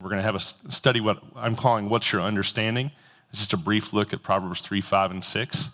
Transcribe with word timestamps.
We're 0.00 0.08
going 0.08 0.18
to 0.18 0.22
have 0.22 0.34
a 0.34 0.72
study 0.72 1.00
what 1.00 1.22
I'm 1.36 1.54
calling 1.54 1.90
What's 1.90 2.10
Your 2.10 2.22
Understanding? 2.22 2.90
It's 3.30 3.40
just 3.40 3.52
a 3.52 3.58
brief 3.58 3.92
look 3.92 4.14
at 4.14 4.22
Proverbs 4.22 4.62
3, 4.62 4.80
5, 4.80 5.10
and 5.10 5.22
6. 5.22 5.70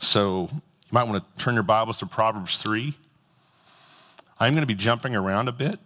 So 0.00 0.48
you 0.52 0.60
might 0.92 1.04
want 1.04 1.22
to 1.22 1.42
turn 1.42 1.54
your 1.54 1.64
Bibles 1.64 1.98
to 1.98 2.06
Proverbs 2.06 2.58
3. 2.58 2.94
I'm 4.38 4.52
going 4.52 4.62
to 4.62 4.66
be 4.66 4.74
jumping 4.74 5.16
around 5.16 5.48
a 5.48 5.52
bit, 5.52 5.80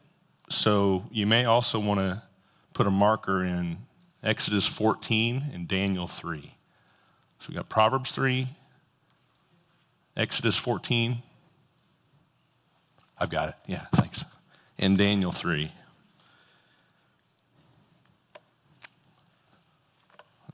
so 0.51 1.05
you 1.11 1.27
may 1.27 1.45
also 1.45 1.79
want 1.79 2.01
to 2.01 2.23
put 2.75 2.87
a 2.87 2.91
marker 2.91 3.43
in 3.43 3.79
Exodus 4.23 4.67
14 4.67 5.51
and 5.55 5.67
Daniel 5.67 6.07
3. 6.07 6.55
So 7.41 7.47
we 7.49 7.55
got 7.55 7.69
Proverbs 7.69 8.13
3, 8.13 8.49
Exodus 10.17 10.57
14. 10.57 11.23
I've 13.19 13.31
got 13.31 13.49
it. 13.49 13.55
Yeah, 13.67 13.87
thanks. 13.95 14.25
And 14.79 14.99
Daniel 14.99 15.33
3. 15.33 15.73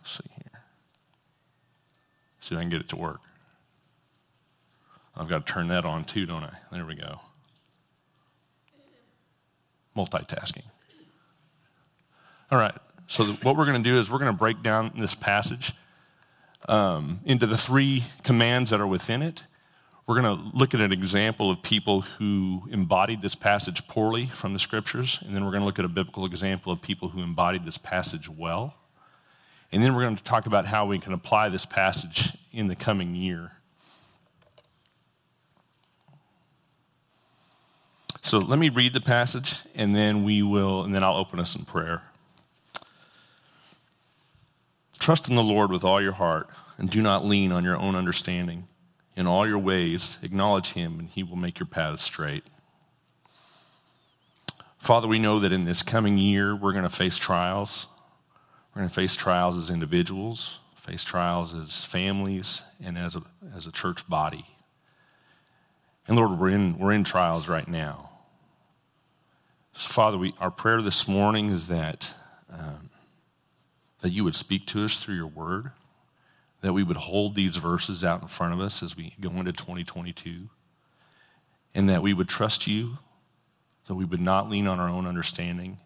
Let's 0.05 0.19
see 0.19 0.31
here. 0.37 0.61
See 2.45 2.55
if 2.55 2.59
I 2.59 2.63
can 2.63 2.69
get 2.69 2.83
it 2.83 2.89
to 2.89 2.97
work. 2.97 3.23
I've 5.17 5.29
got 5.29 5.47
to 5.47 5.53
turn 5.53 5.69
that 5.69 5.87
on 5.87 6.05
too, 6.05 6.27
don't 6.27 6.45
I? 6.45 6.53
There 6.71 6.85
we 6.85 6.95
go. 6.95 7.21
Multitasking. 9.97 10.65
All 12.51 12.59
right. 12.59 12.75
So, 13.07 13.25
what 13.25 13.57
we're 13.57 13.65
going 13.65 13.83
to 13.83 13.91
do 13.91 13.99
is 13.99 14.11
we're 14.11 14.19
going 14.19 14.31
to 14.31 14.37
break 14.37 14.63
down 14.63 14.93
this 14.95 15.15
passage 15.15 15.73
um, 16.69 17.21
into 17.25 17.47
the 17.47 17.57
three 17.57 18.05
commands 18.25 18.73
that 18.73 18.81
are 18.81 18.87
within 18.87 19.23
it. 19.23 19.45
We're 20.07 20.21
going 20.21 20.39
to 20.39 20.55
look 20.55 20.75
at 20.75 20.83
an 20.83 20.93
example 20.93 21.51
of 21.51 21.63
people 21.63 22.03
who 22.03 22.69
embodied 22.71 23.23
this 23.23 23.35
passage 23.35 23.89
poorly 23.89 24.27
from 24.27 24.53
the 24.53 24.59
scriptures, 24.59 25.19
and 25.25 25.35
then 25.35 25.47
we're 25.47 25.51
going 25.51 25.63
to 25.63 25.67
look 25.67 25.79
at 25.79 25.87
a 25.87 25.89
biblical 25.89 26.27
example 26.27 26.71
of 26.71 26.83
people 26.83 27.09
who 27.09 27.23
embodied 27.23 27.65
this 27.65 27.79
passage 27.79 28.29
well. 28.29 28.75
And 29.75 29.83
then 29.83 29.97
we're 29.97 30.03
going 30.03 30.15
to 30.15 30.23
talk 30.23 30.47
about 30.47 30.67
how 30.67 30.87
we 30.87 31.01
can 31.01 31.13
apply 31.13 31.49
this 31.49 31.67
passage 31.67 32.37
in 32.53 32.69
the 32.69 32.77
coming 32.77 33.17
year. 33.17 33.51
So 38.23 38.39
let 38.39 38.61
me 38.61 38.69
read 38.69 38.93
the 38.93 39.01
passage, 39.01 39.65
and 39.75 39.93
then 39.93 40.23
we 40.23 40.43
will, 40.43 40.85
and 40.85 40.95
then 40.95 41.03
I'll 41.03 41.17
open 41.17 41.41
us 41.41 41.57
in 41.57 41.65
prayer. 41.65 42.03
Trust 45.01 45.29
in 45.29 45.35
the 45.35 45.43
Lord 45.43 45.73
with 45.73 45.83
all 45.83 46.01
your 46.01 46.13
heart, 46.13 46.49
and 46.79 46.89
do 46.89 47.03
not 47.03 47.25
lean 47.25 47.51
on 47.51 47.65
your 47.65 47.77
own 47.77 47.97
understanding. 47.97 48.69
In 49.17 49.27
all 49.27 49.45
your 49.45 49.59
ways, 49.59 50.19
acknowledge 50.23 50.75
him, 50.75 51.01
and 51.01 51.09
he 51.09 51.25
will 51.25 51.35
make 51.35 51.59
your 51.59 51.67
paths 51.67 52.03
straight. 52.03 52.45
Father, 54.79 55.09
we 55.09 55.19
know 55.19 55.41
that 55.41 55.51
in 55.51 55.65
this 55.65 55.83
coming 55.83 56.17
year, 56.17 56.55
we're 56.55 56.71
going 56.71 56.85
to 56.85 56.89
face 56.89 57.19
trials. 57.19 57.89
We're 58.75 58.81
going 58.81 58.89
to 58.89 58.95
face 58.95 59.15
trials 59.15 59.57
as 59.57 59.71
individuals, 59.71 60.61
face 60.75 61.05
trials 61.05 61.55
as 61.55 61.85
families, 61.85 62.63
and 62.83 62.99
as 62.99 63.17
a, 63.17 63.23
as 63.57 63.67
a 63.67 63.73
church 63.73 64.09
body. 64.09 64.47
And 66.07 66.17
Lord, 66.17 66.39
we're 66.39 66.49
in, 66.49 66.79
we're 66.79 66.93
in 66.93 67.05
trials 67.05 67.49
right 67.49 67.69
now. 67.69 68.11
So 69.73 69.89
Father, 69.89 70.19
we, 70.19 70.35
our 70.41 70.51
prayer 70.51 70.83
this 70.83 71.09
morning 71.09 71.51
is 71.51 71.69
that 71.69 72.15
um, 72.51 72.91
that 74.05 74.13
you 74.13 74.23
would 74.23 74.37
speak 74.37 74.67
to 74.67 74.85
us 74.85 75.03
through 75.03 75.15
your 75.15 75.27
word, 75.27 75.71
that 76.61 76.75
we 76.75 76.83
would 76.83 76.99
hold 76.99 77.35
these 77.35 77.57
verses 77.57 78.05
out 78.05 78.21
in 78.21 78.29
front 78.29 78.53
of 78.53 78.61
us 78.61 78.83
as 78.83 78.95
we 78.95 79.15
go 79.19 79.31
into 79.31 79.51
2022, 79.51 80.51
and 81.75 81.89
that 81.89 82.03
we 82.03 82.13
would 82.13 82.29
trust 82.29 82.67
you, 82.67 82.99
that 83.87 83.95
we 83.95 84.05
would 84.05 84.21
not 84.21 84.51
lean 84.51 84.67
on 84.67 84.79
our 84.79 84.91
own 84.91 85.07
understanding, 85.07 85.79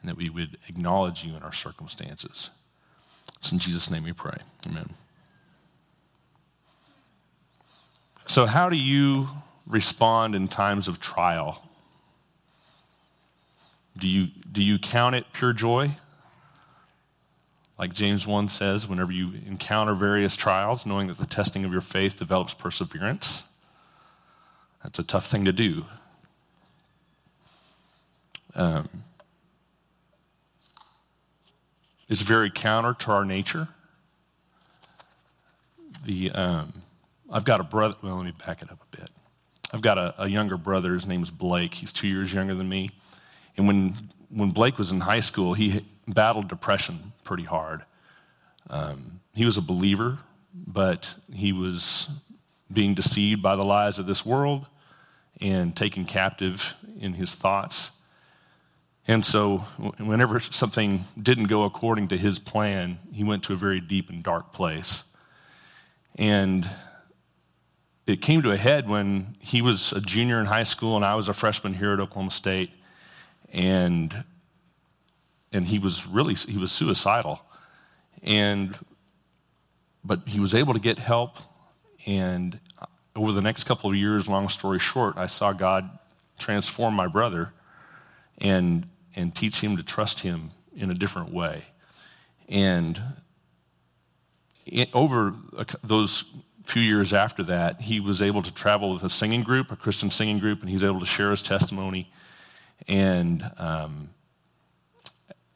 and 0.00 0.08
that 0.08 0.16
we 0.16 0.30
would 0.30 0.58
acknowledge 0.68 1.24
you 1.24 1.36
in 1.36 1.42
our 1.42 1.52
circumstances. 1.52 2.50
It's 3.36 3.52
in 3.52 3.58
Jesus' 3.58 3.90
name 3.90 4.04
we 4.04 4.12
pray. 4.12 4.38
Amen. 4.66 4.94
So, 8.26 8.46
how 8.46 8.68
do 8.68 8.76
you 8.76 9.28
respond 9.66 10.34
in 10.34 10.48
times 10.48 10.88
of 10.88 11.00
trial? 11.00 11.64
Do 13.96 14.06
you, 14.06 14.28
do 14.50 14.62
you 14.62 14.78
count 14.78 15.14
it 15.14 15.26
pure 15.32 15.52
joy? 15.52 15.92
Like 17.78 17.94
James 17.94 18.26
1 18.26 18.48
says, 18.50 18.86
whenever 18.86 19.10
you 19.10 19.32
encounter 19.46 19.94
various 19.94 20.36
trials, 20.36 20.84
knowing 20.84 21.08
that 21.08 21.18
the 21.18 21.26
testing 21.26 21.64
of 21.64 21.72
your 21.72 21.80
faith 21.80 22.16
develops 22.18 22.52
perseverance, 22.52 23.44
that's 24.82 24.98
a 24.98 25.02
tough 25.02 25.26
thing 25.26 25.44
to 25.46 25.52
do. 25.52 25.86
Um, 28.54 28.88
it's 32.10 32.22
very 32.22 32.50
counter 32.50 32.92
to 32.92 33.12
our 33.12 33.24
nature. 33.24 33.68
The, 36.04 36.32
um, 36.32 36.82
I've 37.30 37.44
got 37.44 37.60
a 37.60 37.62
brother, 37.64 37.94
well, 38.02 38.16
let 38.16 38.26
me 38.26 38.34
back 38.44 38.62
it 38.62 38.70
up 38.70 38.80
a 38.92 38.96
bit. 38.96 39.08
I've 39.72 39.80
got 39.80 39.96
a, 39.96 40.24
a 40.24 40.28
younger 40.28 40.56
brother, 40.56 40.94
his 40.94 41.06
name's 41.06 41.30
Blake. 41.30 41.74
He's 41.74 41.92
two 41.92 42.08
years 42.08 42.34
younger 42.34 42.54
than 42.54 42.68
me. 42.68 42.90
And 43.56 43.68
when, 43.68 43.96
when 44.28 44.50
Blake 44.50 44.76
was 44.76 44.90
in 44.90 45.00
high 45.00 45.20
school, 45.20 45.54
he 45.54 45.86
battled 46.08 46.48
depression 46.48 47.12
pretty 47.22 47.44
hard. 47.44 47.84
Um, 48.68 49.20
he 49.32 49.44
was 49.44 49.56
a 49.56 49.62
believer, 49.62 50.18
but 50.52 51.14
he 51.32 51.52
was 51.52 52.10
being 52.72 52.94
deceived 52.94 53.40
by 53.40 53.54
the 53.54 53.64
lies 53.64 54.00
of 54.00 54.06
this 54.06 54.26
world 54.26 54.66
and 55.40 55.76
taken 55.76 56.04
captive 56.04 56.74
in 56.98 57.14
his 57.14 57.36
thoughts. 57.36 57.92
And 59.08 59.24
so, 59.24 59.58
whenever 59.98 60.38
something 60.40 61.04
didn't 61.20 61.44
go 61.44 61.64
according 61.64 62.08
to 62.08 62.16
his 62.16 62.38
plan, 62.38 62.98
he 63.12 63.24
went 63.24 63.42
to 63.44 63.52
a 63.54 63.56
very 63.56 63.80
deep 63.80 64.08
and 64.08 64.22
dark 64.22 64.52
place. 64.52 65.04
And 66.16 66.68
it 68.06 68.20
came 68.20 68.42
to 68.42 68.50
a 68.50 68.56
head 68.56 68.88
when 68.88 69.36
he 69.40 69.62
was 69.62 69.92
a 69.92 70.00
junior 70.00 70.38
in 70.38 70.46
high 70.46 70.64
school 70.64 70.96
and 70.96 71.04
I 71.04 71.14
was 71.14 71.28
a 71.28 71.32
freshman 71.32 71.74
here 71.74 71.92
at 71.92 72.00
Oklahoma 72.00 72.30
State. 72.30 72.72
And 73.52 74.24
and 75.52 75.66
he 75.66 75.78
was 75.78 76.06
really 76.06 76.34
he 76.34 76.58
was 76.58 76.70
suicidal 76.72 77.40
and 78.22 78.78
but 80.04 80.20
he 80.26 80.40
was 80.40 80.54
able 80.54 80.72
to 80.72 80.78
get 80.80 80.98
help 80.98 81.38
and 82.06 82.58
uh, 82.80 82.86
over 83.16 83.32
the 83.32 83.42
next 83.42 83.64
couple 83.64 83.90
of 83.90 83.96
years 83.96 84.28
long 84.28 84.48
story 84.48 84.78
short 84.78 85.16
i 85.16 85.26
saw 85.26 85.52
god 85.52 85.98
transform 86.38 86.94
my 86.94 87.06
brother 87.06 87.52
and 88.40 88.86
and 89.14 89.34
teach 89.34 89.60
him 89.60 89.76
to 89.76 89.82
trust 89.82 90.20
him 90.20 90.50
in 90.74 90.90
a 90.90 90.94
different 90.94 91.32
way 91.32 91.64
and 92.48 93.00
it, 94.66 94.94
over 94.94 95.34
those 95.82 96.24
few 96.64 96.82
years 96.82 97.12
after 97.12 97.42
that 97.42 97.80
he 97.80 97.98
was 97.98 98.22
able 98.22 98.42
to 98.42 98.52
travel 98.54 98.92
with 98.92 99.02
a 99.02 99.08
singing 99.08 99.42
group 99.42 99.70
a 99.70 99.76
christian 99.76 100.10
singing 100.10 100.38
group 100.38 100.60
and 100.60 100.68
he 100.68 100.74
was 100.74 100.84
able 100.84 101.00
to 101.00 101.06
share 101.06 101.30
his 101.30 101.42
testimony 101.42 102.10
and 102.88 103.50
um, 103.58 104.10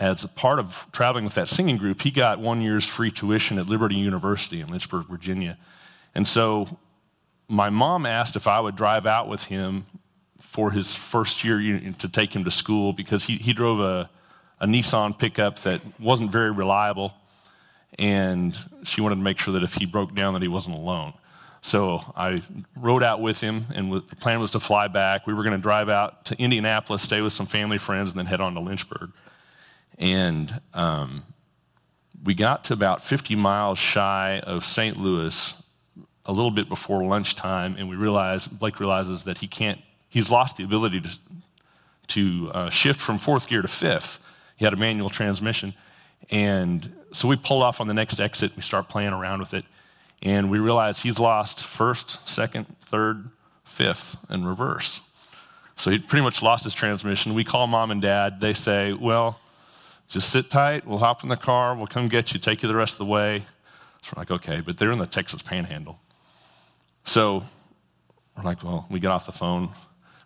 as 0.01 0.25
a 0.25 0.29
part 0.29 0.59
of 0.59 0.87
traveling 0.93 1.25
with 1.25 1.35
that 1.35 1.49
singing 1.49 1.77
group, 1.77 2.03
he 2.03 2.11
got 2.11 2.39
one 2.39 2.61
year's 2.61 2.87
free 2.87 3.11
tuition 3.11 3.59
at 3.59 3.67
Liberty 3.67 3.95
University 3.95 4.61
in 4.61 4.67
Lynchburg, 4.67 5.07
Virginia. 5.07 5.57
And 6.15 6.27
so 6.27 6.79
my 7.49 7.71
mom 7.71 8.05
asked 8.07 8.37
if 8.37 8.47
I 8.47 8.61
would 8.61 8.77
drive 8.77 9.07
out 9.07 9.29
with 9.29 9.45
him 9.45 9.87
for 10.41 10.71
his 10.71 10.95
first 10.95 11.45
year 11.45 11.59
to 11.99 12.09
take 12.09 12.35
him 12.35 12.45
to 12.45 12.51
school 12.51 12.93
because 12.93 13.25
he, 13.25 13.37
he 13.37 13.53
drove 13.53 13.81
a, 13.81 14.09
a 14.61 14.67
Nissan 14.67 15.19
pickup 15.19 15.59
that 15.61 15.81
wasn't 15.99 16.31
very 16.31 16.51
reliable. 16.51 17.15
And 17.99 18.57
she 18.83 19.01
wanted 19.01 19.17
to 19.17 19.23
make 19.23 19.39
sure 19.39 19.55
that 19.55 19.63
if 19.63 19.75
he 19.75 19.87
broke 19.87 20.15
down 20.15 20.35
that 20.35 20.43
he 20.43 20.49
wasn't 20.49 20.77
alone. 20.77 21.15
So 21.65 22.03
I 22.15 22.43
rode 22.77 23.03
out 23.03 23.23
with 23.23 23.41
him, 23.41 23.65
and 23.75 23.91
the 23.91 24.01
plan 24.03 24.39
was 24.39 24.51
to 24.51 24.61
fly 24.61 24.87
back. 24.87 25.27
We 25.27 25.33
were 25.33 25.43
going 25.43 25.57
to 25.57 25.63
drive 25.63 25.89
out 25.89 26.27
to 26.27 26.37
Indianapolis, 26.39 27.01
stay 27.01 27.23
with 27.23 27.33
some 27.33 27.47
family 27.47 27.79
friends, 27.79 28.11
and 28.11 28.19
then 28.19 28.27
head 28.27 28.43
on 28.43 28.53
to 28.53 28.61
Lynchburg. 28.61 29.13
And 29.99 30.61
um, 30.75 31.23
we 32.23 32.35
got 32.35 32.65
to 32.65 32.75
about 32.75 33.03
50 33.03 33.35
miles 33.37 33.79
shy 33.79 34.41
of 34.41 34.63
St. 34.63 34.99
Louis 34.99 35.63
a 36.27 36.33
little 36.33 36.51
bit 36.51 36.69
before 36.69 37.03
lunchtime, 37.05 37.77
and 37.79 37.89
we 37.89 37.97
realized, 37.97 38.59
Blake 38.59 38.79
realizes 38.79 39.25
that 39.25 39.39
he 39.39 39.47
can't, 39.47 39.81
he's 40.15 40.31
lost 40.31 40.57
the 40.57 40.65
ability 40.65 41.01
to, 41.01 41.19
to 42.07 42.51
uh, 42.55 42.71
shift 42.71 43.01
from 43.01 43.19
fourth 43.19 43.49
gear 43.49 43.61
to 43.61 43.69
fifth. 43.69 44.21
He 44.57 44.65
had 44.65 44.73
a 44.73 44.77
manual 44.77 45.11
transmission. 45.11 45.75
And 46.31 46.95
so 47.13 47.27
we 47.27 47.37
pull 47.37 47.63
off 47.63 47.81
on 47.81 47.89
the 47.89 47.95
next 47.95 48.21
exit, 48.21 48.55
we 48.55 48.63
start 48.63 48.89
playing 48.89 49.13
around 49.13 49.41
with 49.41 49.53
it, 49.53 49.65
and 50.23 50.51
we 50.51 50.59
realize 50.59 51.01
he's 51.01 51.19
lost 51.19 51.67
first, 51.67 52.27
second, 52.27 52.67
third, 52.81 53.29
fifth, 53.65 54.17
and 54.29 54.47
reverse. 54.47 55.03
So 55.77 55.91
he 55.91 55.99
pretty 55.99 56.23
much 56.23 56.41
lost 56.41 56.63
his 56.63 56.73
transmission. 56.73 57.35
We 57.35 57.43
call 57.43 57.67
mom 57.67 57.91
and 57.91 58.01
dad. 58.01 58.41
They 58.41 58.53
say, 58.53 58.93
Well, 58.93 59.41
just 60.09 60.31
sit 60.31 60.49
tight. 60.49 60.87
We'll 60.87 60.99
hop 60.99 61.25
in 61.25 61.29
the 61.29 61.37
car. 61.37 61.75
We'll 61.75 61.89
come 61.89 62.07
get 62.07 62.33
you, 62.33 62.39
take 62.39 62.63
you 62.63 62.69
the 62.69 62.77
rest 62.77 62.95
of 62.95 62.99
the 62.99 63.13
way. 63.13 63.45
So 64.03 64.13
we're 64.15 64.21
like, 64.21 64.31
okay, 64.31 64.61
but 64.65 64.79
they're 64.79 64.93
in 64.93 64.99
the 64.99 65.07
Texas 65.07 65.43
panhandle. 65.43 65.99
So 67.05 67.43
we're 68.37 68.45
like, 68.45 68.63
well, 68.63 68.87
we 68.89 69.01
get 69.01 69.11
off 69.11 69.27
the 69.27 69.33
phone. 69.33 69.71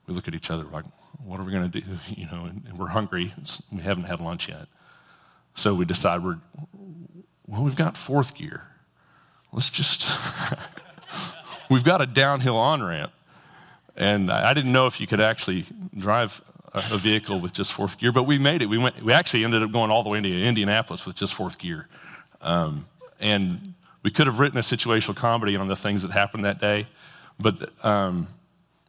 We 0.09 0.15
look 0.15 0.27
at 0.27 0.35
each 0.35 0.51
other, 0.51 0.65
like, 0.65 0.87
what 1.25 1.39
are 1.39 1.45
we 1.45 1.53
going 1.53 1.71
to 1.71 1.81
do? 1.81 1.87
You 2.17 2.27
know, 2.27 2.47
and 2.47 2.79
we're 2.79 2.89
hungry. 2.89 3.35
We 3.71 3.83
haven't 3.83 4.05
had 4.05 4.21
lunch 4.21 4.49
yet. 4.49 4.67
So 5.55 5.75
we 5.75 5.85
decide 5.85 6.25
we're, 6.25 6.39
well, 7.47 7.63
we've 7.63 7.77
got 7.77 7.97
fourth 7.97 8.35
gear. 8.35 8.63
Let's 9.53 9.71
just, 9.71 10.09
we've 11.71 11.85
got 11.85 12.01
a 12.01 12.07
downhill 12.07 12.57
on 12.57 12.83
ramp. 12.83 13.13
And 13.97 14.31
I 14.31 14.55
didn't 14.55 14.73
know 14.73 14.87
if 14.87 15.01
you 15.01 15.07
could 15.07 15.21
actually 15.21 15.67
drive 15.97 16.41
a 16.73 16.97
vehicle 16.97 17.41
with 17.41 17.53
just 17.53 17.73
fourth 17.73 17.99
gear, 17.99 18.13
but 18.13 18.23
we 18.23 18.39
made 18.39 18.63
it. 18.63 18.67
We, 18.67 18.79
went, 18.79 19.03
we 19.03 19.13
actually 19.13 19.45
ended 19.45 19.63
up 19.63 19.73
going 19.73 19.91
all 19.91 20.03
the 20.03 20.09
way 20.09 20.21
to 20.21 20.43
Indianapolis 20.43 21.05
with 21.05 21.17
just 21.17 21.35
fourth 21.35 21.59
gear. 21.59 21.89
Um, 22.41 22.87
and 23.21 23.75
we 24.03 24.11
could 24.11 24.27
have 24.27 24.39
written 24.39 24.59
a 24.59 24.63
situational 24.63 25.17
comedy 25.17 25.57
on 25.57 25.67
the 25.67 25.77
things 25.77 26.03
that 26.03 26.13
happened 26.13 26.45
that 26.45 26.61
day, 26.61 26.87
but 27.41 27.71
um, 27.85 28.29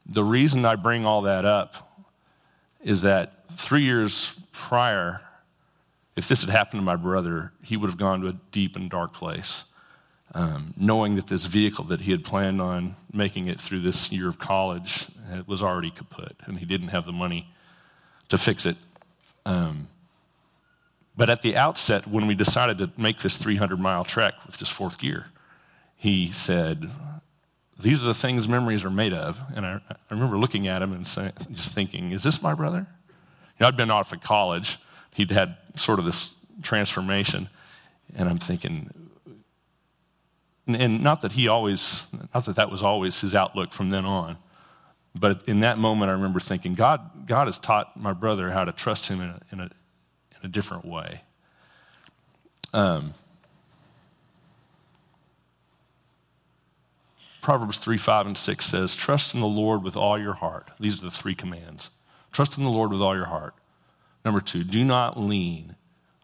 the 0.09 0.23
reason 0.23 0.65
I 0.65 0.75
bring 0.75 1.05
all 1.05 1.21
that 1.23 1.45
up 1.45 2.01
is 2.83 3.01
that 3.03 3.47
three 3.51 3.83
years 3.83 4.39
prior, 4.51 5.21
if 6.15 6.27
this 6.27 6.41
had 6.41 6.49
happened 6.49 6.81
to 6.81 6.85
my 6.85 6.95
brother, 6.95 7.51
he 7.61 7.77
would 7.77 7.89
have 7.89 7.97
gone 7.97 8.21
to 8.21 8.27
a 8.27 8.33
deep 8.51 8.75
and 8.75 8.89
dark 8.89 9.13
place, 9.13 9.65
um, 10.33 10.73
knowing 10.75 11.15
that 11.15 11.27
this 11.27 11.45
vehicle 11.45 11.85
that 11.85 12.01
he 12.01 12.11
had 12.11 12.23
planned 12.23 12.59
on 12.59 12.95
making 13.13 13.47
it 13.47 13.59
through 13.59 13.79
this 13.79 14.11
year 14.11 14.27
of 14.27 14.39
college 14.39 15.07
was 15.45 15.61
already 15.61 15.91
kaput, 15.91 16.35
and 16.45 16.57
he 16.57 16.65
didn't 16.65 16.89
have 16.89 17.05
the 17.05 17.11
money 17.11 17.51
to 18.29 18.37
fix 18.37 18.65
it. 18.65 18.77
Um, 19.45 19.87
but 21.15 21.29
at 21.29 21.41
the 21.41 21.55
outset, 21.55 22.07
when 22.07 22.27
we 22.27 22.35
decided 22.35 22.77
to 22.79 22.91
make 22.97 23.19
this 23.19 23.37
300 23.37 23.79
mile 23.79 24.03
trek 24.03 24.33
with 24.45 24.57
just 24.57 24.73
fourth 24.73 24.97
gear, 24.97 25.27
he 25.95 26.31
said, 26.31 26.89
These 27.79 28.03
are 28.03 28.07
the 28.07 28.13
things 28.13 28.47
memories 28.47 28.83
are 28.83 28.89
made 28.89 29.13
of. 29.13 29.41
And 29.55 29.65
I, 29.65 29.79
I 29.89 29.95
remember 30.11 30.37
looking 30.37 30.67
at 30.67 30.81
him 30.81 30.91
and 30.91 31.07
say, 31.07 31.31
just 31.51 31.73
thinking, 31.73 32.11
Is 32.11 32.23
this 32.23 32.41
my 32.41 32.53
brother? 32.53 32.87
You 33.07 33.15
know, 33.61 33.67
I'd 33.67 33.77
been 33.77 33.91
off 33.91 34.11
at 34.11 34.21
college. 34.21 34.77
He'd 35.13 35.31
had 35.31 35.57
sort 35.75 35.99
of 35.99 36.05
this 36.05 36.33
transformation. 36.61 37.49
And 38.15 38.27
I'm 38.27 38.37
thinking, 38.37 38.91
and 40.67 41.01
not 41.01 41.21
that 41.21 41.33
he 41.33 41.47
always, 41.47 42.07
not 42.33 42.45
that 42.45 42.55
that 42.55 42.69
was 42.69 42.83
always 42.83 43.21
his 43.21 43.33
outlook 43.33 43.71
from 43.71 43.89
then 43.89 44.05
on, 44.05 44.37
but 45.15 45.43
in 45.47 45.61
that 45.61 45.77
moment, 45.77 46.09
I 46.09 46.13
remember 46.13 46.39
thinking, 46.39 46.75
God, 46.75 47.27
God 47.27 47.47
has 47.47 47.57
taught 47.57 47.97
my 47.97 48.13
brother 48.13 48.51
how 48.51 48.63
to 48.63 48.71
trust 48.71 49.07
him 49.09 49.21
in 49.21 49.29
a, 49.29 49.39
in 49.51 49.59
a, 49.59 49.63
in 49.63 50.43
a 50.43 50.47
different 50.47 50.85
way. 50.85 51.21
Um, 52.73 53.13
Proverbs 57.41 57.79
3, 57.79 57.97
5, 57.97 58.27
and 58.27 58.37
6 58.37 58.65
says, 58.65 58.95
Trust 58.95 59.33
in 59.33 59.41
the 59.41 59.47
Lord 59.47 59.83
with 59.83 59.95
all 59.95 60.19
your 60.19 60.33
heart. 60.33 60.69
These 60.79 61.01
are 61.01 61.05
the 61.05 61.11
three 61.11 61.35
commands. 61.35 61.91
Trust 62.31 62.57
in 62.57 62.63
the 62.63 62.69
Lord 62.69 62.91
with 62.91 63.01
all 63.01 63.15
your 63.15 63.25
heart. 63.25 63.53
Number 64.25 64.41
two, 64.41 64.63
do 64.63 64.83
not 64.83 65.19
lean 65.19 65.75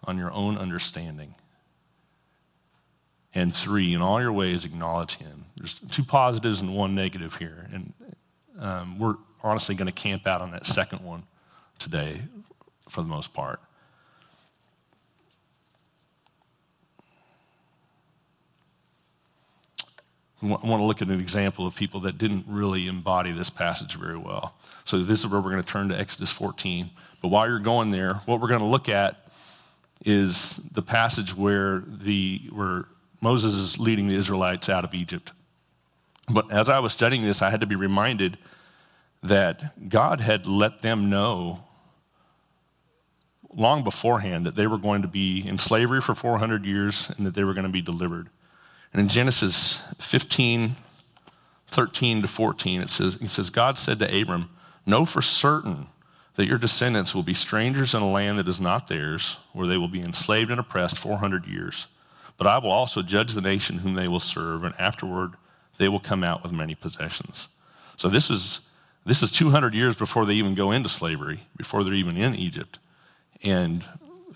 on 0.04 0.18
your 0.18 0.32
own 0.32 0.58
understanding. 0.58 1.36
And 3.34 3.56
three, 3.56 3.94
in 3.94 4.02
all 4.02 4.22
your 4.22 4.32
ways, 4.32 4.66
acknowledge 4.66 5.16
him. 5.16 5.46
There's 5.58 5.74
two 5.74 6.04
positives 6.04 6.62
and 6.62 6.76
one 6.76 6.96
negative 6.96 7.36
here. 7.36 7.68
And 7.74 7.94
um, 8.60 9.00
we're 9.00 9.16
honestly 9.44 9.76
going 9.76 9.88
to 9.88 9.94
camp 9.94 10.28
out 10.28 10.42
on 10.42 10.52
that 10.52 10.66
second 10.66 11.00
one 11.00 11.24
today 11.80 12.22
for 12.88 13.02
the 13.02 13.08
most 13.08 13.34
part. 13.34 13.60
I 20.46 20.68
want 20.68 20.82
to 20.82 20.86
look 20.86 21.02
at 21.02 21.08
an 21.08 21.20
example 21.20 21.66
of 21.68 21.76
people 21.76 22.00
that 22.02 22.18
didn't 22.18 22.46
really 22.48 22.88
embody 22.88 23.32
this 23.32 23.50
passage 23.50 23.96
very 23.96 24.18
well. 24.18 24.56
So, 24.84 25.00
this 25.00 25.20
is 25.20 25.28
where 25.28 25.42
we're 25.42 25.52
going 25.52 25.64
to 25.64 25.68
turn 25.68 25.90
to 25.90 26.00
Exodus 26.00 26.32
14. 26.32 26.90
But 27.22 27.30
while 27.30 27.48
you're 27.48 27.60
going 27.60 27.90
there, 27.90 28.16
what 28.26 28.40
we're 28.40 28.48
going 28.48 28.60
to 28.60 28.66
look 28.66 28.90
at 28.90 29.28
is 30.06 30.58
the 30.72 30.82
passage 30.82 31.36
where, 31.36 31.84
the, 31.88 32.50
where 32.52 32.86
Moses 33.22 33.54
is 33.54 33.80
leading 33.80 34.08
the 34.08 34.16
Israelites 34.16 34.70
out 34.70 34.84
of 34.84 34.94
Egypt. 34.94 35.32
But 36.32 36.52
as 36.52 36.70
I 36.70 36.80
was 36.80 36.94
studying 36.94 37.24
this, 37.24 37.42
I 37.42 37.50
had 37.50 37.62
to 37.62 37.68
be 37.68 37.76
reminded 37.76 38.38
that 39.24 39.90
God 39.90 40.22
had 40.22 40.46
let 40.46 40.82
them 40.82 41.10
know 41.10 41.62
long 43.56 43.84
beforehand 43.84 44.46
that 44.46 44.56
they 44.56 44.68
were 44.68 44.78
going 44.78 45.02
to 45.02 45.08
be 45.08 45.44
in 45.48 45.58
slavery 45.58 46.02
for 46.02 46.14
400 46.14 46.66
years 46.66 47.12
and 47.18 47.26
that 47.26 47.34
they 47.34 47.44
were 47.44 47.54
going 47.54 47.66
to 47.66 47.72
be 47.72 47.82
delivered. 47.82 48.30
And 48.94 49.02
in 49.02 49.08
Genesis 49.08 49.82
15, 50.00 50.76
13 51.68 52.22
to 52.22 52.28
14, 52.28 52.82
it 52.82 52.90
says, 52.90 53.16
it 53.16 53.30
says, 53.30 53.50
God 53.50 53.78
said 53.78 54.00
to 54.00 54.22
Abram, 54.22 54.50
Know 54.86 55.04
for 55.04 55.22
certain 55.22 55.88
that 56.36 56.48
your 56.48 56.58
descendants 56.58 57.16
will 57.16 57.24
be 57.24 57.34
strangers 57.34 57.94
in 57.94 58.02
a 58.02 58.10
land 58.10 58.38
that 58.40 58.48
is 58.48 58.60
not 58.60 58.88
theirs, 58.88 59.38
where 59.54 59.68
they 59.68 59.78
will 59.78 59.88
be 59.88 60.02
enslaved 60.02 60.52
and 60.52 60.60
oppressed 60.60 60.98
400 60.98 61.46
years. 61.46 61.88
But 62.38 62.48
I 62.48 62.58
will 62.58 62.72
also 62.72 63.02
judge 63.02 63.34
the 63.34 63.42
nation 63.42 63.80
whom 63.80 63.96
they 63.96 64.08
will 64.08 64.20
serve, 64.20 64.64
and 64.64 64.76
afterward 64.78 65.34
they 65.78 65.88
will 65.88 66.00
come 66.00 66.24
out 66.24 66.44
with 66.44 66.52
many 66.52 66.76
possessions. 66.76 67.48
So 67.98 68.10
this 68.10 68.30
is 68.30 68.62
this 69.06 69.22
is 69.22 69.32
200 69.32 69.76
years 69.76 69.96
before 69.96 70.26
they 70.26 70.34
even 70.34 70.56
go 70.56 70.72
into 70.72 70.90
slavery, 70.90 71.42
before 71.56 71.84
they're 71.84 71.94
even 71.94 72.18
in 72.18 72.34
Egypt, 72.34 72.80
and 73.44 73.86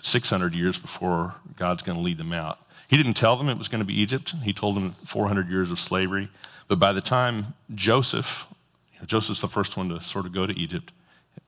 600 0.02 0.54
years 0.54 0.78
before 0.78 1.36
God's 1.58 1.82
going 1.82 1.98
to 1.98 2.04
lead 2.04 2.20
them 2.20 2.32
out. 2.32 2.60
He 2.90 2.98
didn't 2.98 3.14
tell 3.14 3.38
them 3.38 3.50
it 3.50 3.58
was 3.58 3.68
going 3.68 3.80
to 3.80 3.86
be 3.86 4.02
Egypt. 4.02 4.34
He 4.44 4.52
told 4.52 4.76
them 4.76 4.94
400 5.06 5.48
years 5.48 5.70
of 5.70 5.80
slavery. 5.80 6.28
But 6.68 6.80
by 6.80 6.92
the 6.92 7.02
time 7.02 7.54
Joseph, 7.76 8.48
you 8.94 9.00
know, 9.00 9.06
Joseph's 9.06 9.42
the 9.42 9.48
first 9.48 9.78
one 9.78 9.90
to 9.90 10.02
sort 10.02 10.26
of 10.26 10.34
go 10.34 10.48
to 10.48 10.58
Egypt, 10.58 10.92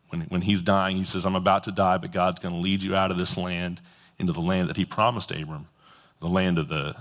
when, 0.09 0.21
when 0.23 0.41
he's 0.41 0.61
dying, 0.61 0.97
he 0.97 1.03
says, 1.03 1.25
I'm 1.25 1.35
about 1.35 1.63
to 1.63 1.71
die, 1.71 1.97
but 1.97 2.11
God's 2.11 2.39
going 2.39 2.53
to 2.53 2.61
lead 2.61 2.83
you 2.83 2.95
out 2.95 3.09
of 3.09 3.17
this 3.17 3.37
land 3.37 3.81
into 4.19 4.33
the 4.33 4.39
land 4.39 4.69
that 4.69 4.77
he 4.77 4.85
promised 4.85 5.31
Abram, 5.31 5.67
the 6.19 6.27
land 6.27 6.59
of 6.59 6.67
the, 6.67 6.95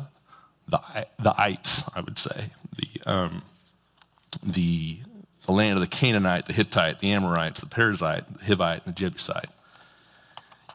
the, 0.69 0.81
the 1.19 1.35
ites, 1.39 1.85
I 1.95 2.01
would 2.01 2.19
say, 2.19 2.47
the, 2.77 3.11
um, 3.11 3.43
the, 4.43 5.01
the 5.45 5.53
land 5.53 5.75
of 5.75 5.81
the 5.81 5.87
Canaanite, 5.87 6.47
the 6.47 6.55
Hittite, 6.55 7.01
the 7.01 7.13
Amorites, 7.13 7.61
the 7.61 7.67
Perizzite, 7.67 8.25
the 8.39 8.45
Hivite, 8.45 8.87
and 8.87 8.95
the 8.95 8.99
Jebusite. 8.99 9.51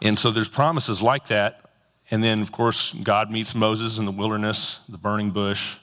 And 0.03 0.19
so 0.19 0.29
there's 0.29 0.49
promises 0.49 1.01
like 1.01 1.27
that. 1.27 1.64
And 2.11 2.23
then, 2.23 2.41
of 2.41 2.51
course, 2.51 2.93
God 2.93 3.31
meets 3.31 3.55
Moses 3.55 3.97
in 3.97 4.05
the 4.05 4.11
wilderness, 4.11 4.79
the 4.87 4.97
burning 4.97 5.31
bush. 5.31 5.77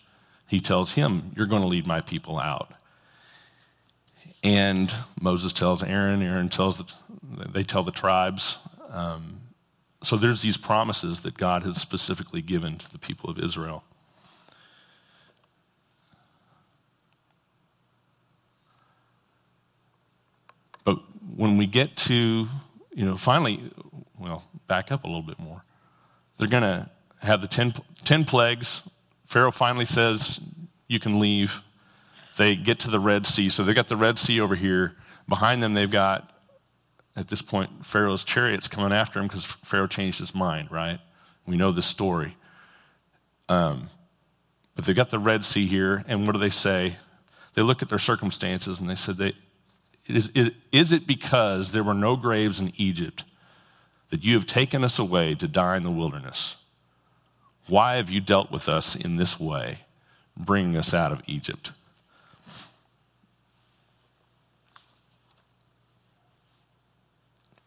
He 0.47 0.61
tells 0.61 0.95
him, 0.95 1.33
You're 1.37 1.47
going 1.47 1.63
to 1.63 1.69
lead 1.69 1.87
my 1.87 2.01
people 2.01 2.39
out. 2.39 2.73
And 4.45 4.93
Moses 5.21 5.53
tells 5.53 5.83
Aaron, 5.83 6.23
Aaron 6.23 6.49
tells 6.49 6.79
the, 6.79 6.85
they 7.49 7.63
tell 7.63 7.83
the 7.83 7.93
tribes. 7.93 8.59
Um, 8.91 9.41
so 10.03 10.17
there's 10.17 10.43
these 10.43 10.57
promises 10.57 11.21
that 11.21 11.37
God 11.37 11.63
has 11.63 11.81
specifically 11.81 12.43
given 12.43 12.77
to 12.79 12.91
the 12.91 12.99
people 12.99 13.31
of 13.31 13.39
Israel. 13.39 13.85
But 20.85 20.99
when 21.37 21.57
we 21.57 21.67
get 21.67 21.97
to, 21.97 22.49
you 22.93 23.05
know, 23.05 23.17
finally, 23.17 23.71
well, 24.19 24.45
back 24.67 24.91
up 24.91 25.05
a 25.05 25.07
little 25.07 25.23
bit 25.23 25.39
more. 25.39 25.65
They're 26.43 26.51
going 26.51 26.65
to 26.65 26.91
have 27.21 27.41
the 27.41 27.47
ten, 27.47 27.73
ten 28.03 28.25
plagues. 28.25 28.83
Pharaoh 29.27 29.53
finally 29.53 29.85
says, 29.85 30.41
You 30.89 30.99
can 30.99 31.21
leave. 31.21 31.63
They 32.37 32.57
get 32.57 32.81
to 32.81 32.91
the 32.91 32.99
Red 32.99 33.27
Sea. 33.27 33.49
So 33.49 33.63
they've 33.63 33.77
got 33.77 33.87
the 33.87 33.97
Red 33.97 34.19
Sea 34.19 34.41
over 34.41 34.57
here. 34.57 34.97
Behind 35.29 35.63
them, 35.63 35.75
they've 35.75 35.89
got, 35.89 36.33
at 37.15 37.29
this 37.29 37.43
point, 37.43 37.87
Pharaoh's 37.87 38.25
chariots 38.25 38.67
coming 38.67 38.93
after 38.93 39.21
him 39.21 39.29
because 39.29 39.45
Pharaoh 39.45 39.87
changed 39.87 40.19
his 40.19 40.35
mind, 40.35 40.73
right? 40.73 40.99
We 41.47 41.57
know 41.57 41.71
the 41.71 41.81
story. 41.81 42.37
Um, 43.49 43.89
but 44.75 44.85
they've 44.85 44.97
got 44.97 45.11
the 45.11 45.21
Red 45.21 45.45
Sea 45.45 45.69
here, 45.69 46.05
and 46.09 46.27
what 46.27 46.33
do 46.33 46.41
they 46.41 46.49
say? 46.49 46.97
They 47.55 47.63
look 47.63 47.83
at 47.83 47.89
their 47.89 48.01
circumstances 48.01 48.81
and 48.81 48.91
they 48.91 48.97
said, 48.97 49.17
they, 49.17 49.35
is, 50.09 50.29
it, 50.35 50.55
is 50.73 50.91
it 50.91 51.07
because 51.07 51.71
there 51.71 51.85
were 51.85 51.95
no 51.95 52.17
graves 52.17 52.59
in 52.59 52.73
Egypt 52.79 53.23
that 54.13 54.23
you 54.23 54.35
have 54.35 54.47
taken 54.47 54.85
us 54.85 54.99
away 54.99 55.35
to 55.35 55.49
die 55.49 55.75
in 55.75 55.85
the 55.85 55.91
wilderness? 55.91 56.57
Why 57.67 57.95
have 57.95 58.11
you 58.11 58.21
dealt 58.21 58.51
with 58.51 58.69
us 58.69 58.95
in 58.95 59.17
this 59.17 59.41
way, 59.41 59.79
bringing 60.37 60.77
us 60.77 60.93
out 60.93 61.13
of 61.13 61.23
Egypt? 61.27 61.73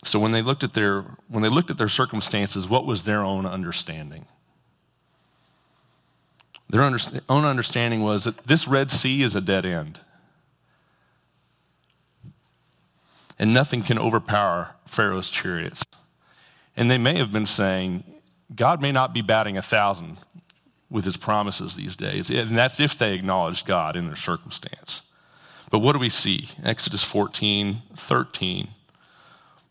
So 0.04 0.20
when 0.20 0.34
they 0.34 0.44
looked 0.44 0.64
at 0.64 0.76
their 0.76 1.02
when 1.30 1.42
they 1.42 1.50
looked 1.50 1.72
at 1.72 1.80
their 1.80 1.88
circumstances, 1.88 2.70
what 2.70 2.86
was 2.86 3.04
their 3.04 3.22
own 3.22 3.48
understanding? 3.48 4.28
Their 6.70 6.84
own 6.84 7.44
understanding 7.44 8.04
was 8.04 8.26
that 8.26 8.38
this 8.46 8.68
Red 8.68 8.92
Sea 8.92 9.24
is 9.24 9.36
a 9.36 9.42
dead 9.42 9.66
end. 9.66 10.00
And 13.40 13.52
nothing 13.52 13.82
can 13.82 13.98
overpower 13.98 14.76
Pharaoh's 14.86 15.32
chariots. 15.32 15.85
And 16.78 16.90
they 16.90 16.98
may 16.98 17.18
have 17.18 17.32
been 17.32 17.46
saying, 17.46 18.04
God 18.54 18.82
may 18.82 18.92
not 18.92 19.14
be 19.14 19.22
batting 19.22 19.58
a 19.58 19.62
thousand 19.62 20.18
with 20.90 21.06
his 21.06 21.18
promises 21.18 21.76
these 21.76 21.96
days. 21.96 22.30
And 22.30 22.58
that's 22.58 22.80
if 22.80 22.98
they 22.98 23.14
acknowledged 23.14 23.66
God 23.66 23.96
in 23.96 24.06
their 24.06 24.16
circumstance. 24.16 25.02
But 25.72 25.80
what 25.80 25.94
do 25.94 26.00
we 26.00 26.10
see? 26.10 26.50
Exodus 26.64 27.04
14, 27.04 27.82
13 27.96 28.68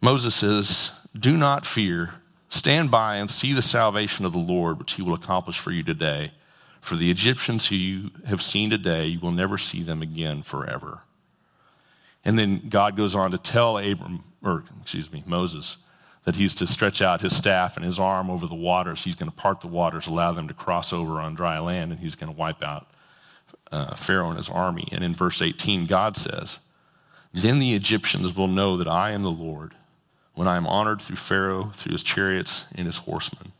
Moses 0.04 0.34
says, 0.34 0.92
Do 1.18 1.34
not 1.34 1.64
fear. 1.64 2.16
Stand 2.50 2.90
by 2.90 3.16
and 3.16 3.30
see 3.30 3.54
the 3.54 3.62
salvation 3.62 4.26
of 4.26 4.34
the 4.34 4.38
Lord, 4.38 4.78
which 4.78 4.92
he 4.92 5.02
will 5.02 5.14
accomplish 5.14 5.58
for 5.58 5.70
you 5.70 5.82
today. 5.82 6.32
For 6.82 6.94
the 6.94 7.10
Egyptians 7.10 7.68
who 7.68 7.76
you 7.76 8.10
have 8.26 8.42
seen 8.42 8.68
today, 8.68 9.06
you 9.06 9.18
will 9.18 9.30
never 9.30 9.56
see 9.56 9.82
them 9.82 10.02
again 10.02 10.42
forever. 10.42 11.00
And 12.22 12.38
then 12.38 12.68
God 12.68 12.98
goes 12.98 13.14
on 13.14 13.30
to 13.30 13.38
tell 13.38 13.78
Abram, 13.78 14.24
or 14.42 14.62
excuse 14.82 15.10
me, 15.10 15.24
Moses, 15.26 15.78
that 16.24 16.36
he's 16.36 16.54
to 16.54 16.66
stretch 16.66 17.02
out 17.02 17.20
his 17.20 17.36
staff 17.36 17.76
and 17.76 17.84
his 17.84 17.98
arm 17.98 18.30
over 18.30 18.46
the 18.46 18.54
waters. 18.54 19.04
He's 19.04 19.14
going 19.14 19.30
to 19.30 19.36
part 19.36 19.60
the 19.60 19.66
waters, 19.66 20.06
allow 20.06 20.32
them 20.32 20.48
to 20.48 20.54
cross 20.54 20.92
over 20.92 21.20
on 21.20 21.34
dry 21.34 21.58
land, 21.58 21.92
and 21.92 22.00
he's 22.00 22.16
going 22.16 22.32
to 22.32 22.38
wipe 22.38 22.62
out 22.62 22.86
uh, 23.70 23.94
Pharaoh 23.94 24.28
and 24.28 24.38
his 24.38 24.48
army. 24.48 24.88
And 24.90 25.04
in 25.04 25.14
verse 25.14 25.42
18, 25.42 25.86
God 25.86 26.16
says, 26.16 26.60
Then 27.32 27.58
the 27.58 27.74
Egyptians 27.74 28.34
will 28.34 28.48
know 28.48 28.76
that 28.76 28.88
I 28.88 29.10
am 29.10 29.22
the 29.22 29.30
Lord 29.30 29.74
when 30.34 30.48
I 30.48 30.56
am 30.56 30.66
honored 30.66 31.00
through 31.00 31.16
Pharaoh, 31.16 31.70
through 31.74 31.92
his 31.92 32.02
chariots, 32.02 32.66
and 32.74 32.86
his 32.86 32.98
horsemen. 32.98 33.52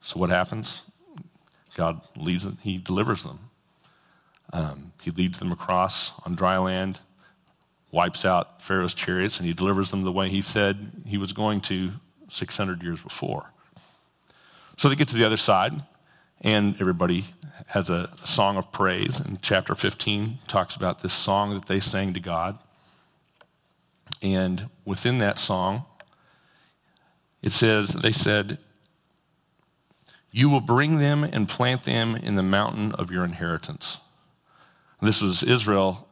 So 0.00 0.18
what 0.18 0.30
happens? 0.30 0.82
God 1.76 2.00
leads 2.16 2.44
them, 2.44 2.58
he 2.62 2.78
delivers 2.78 3.24
them. 3.24 3.38
Um, 4.52 4.92
he 5.00 5.10
leads 5.10 5.38
them 5.38 5.52
across 5.52 6.12
on 6.26 6.34
dry 6.34 6.58
land, 6.58 7.00
wipes 7.92 8.24
out 8.24 8.62
Pharaoh's 8.62 8.94
chariots, 8.94 9.38
and 9.38 9.46
he 9.46 9.52
delivers 9.52 9.90
them 9.90 10.02
the 10.02 10.12
way 10.12 10.28
he 10.28 10.40
said 10.40 11.02
he 11.06 11.18
was 11.18 11.32
going 11.32 11.60
to 11.62 11.92
600 12.28 12.82
years 12.82 13.00
before. 13.00 13.52
So 14.76 14.88
they 14.88 14.94
get 14.94 15.08
to 15.08 15.16
the 15.16 15.24
other 15.24 15.36
side, 15.36 15.82
and 16.40 16.80
everybody 16.80 17.24
has 17.68 17.90
a 17.90 18.10
song 18.16 18.56
of 18.56 18.72
praise. 18.72 19.20
And 19.20 19.42
chapter 19.42 19.74
15 19.74 20.38
talks 20.46 20.76
about 20.76 21.00
this 21.00 21.12
song 21.12 21.54
that 21.54 21.66
they 21.66 21.80
sang 21.80 22.14
to 22.14 22.20
God. 22.20 22.58
And 24.22 24.68
within 24.84 25.18
that 25.18 25.38
song, 25.38 25.84
it 27.42 27.52
says, 27.52 27.90
they 27.90 28.12
said, 28.12 28.58
You 30.30 30.48
will 30.48 30.60
bring 30.60 30.98
them 30.98 31.24
and 31.24 31.48
plant 31.48 31.84
them 31.84 32.14
in 32.16 32.36
the 32.36 32.42
mountain 32.42 32.92
of 32.92 33.10
your 33.10 33.24
inheritance. 33.24 33.98
This 35.00 35.22
was 35.22 35.42
Israel 35.42 36.06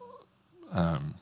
um, 0.73 1.15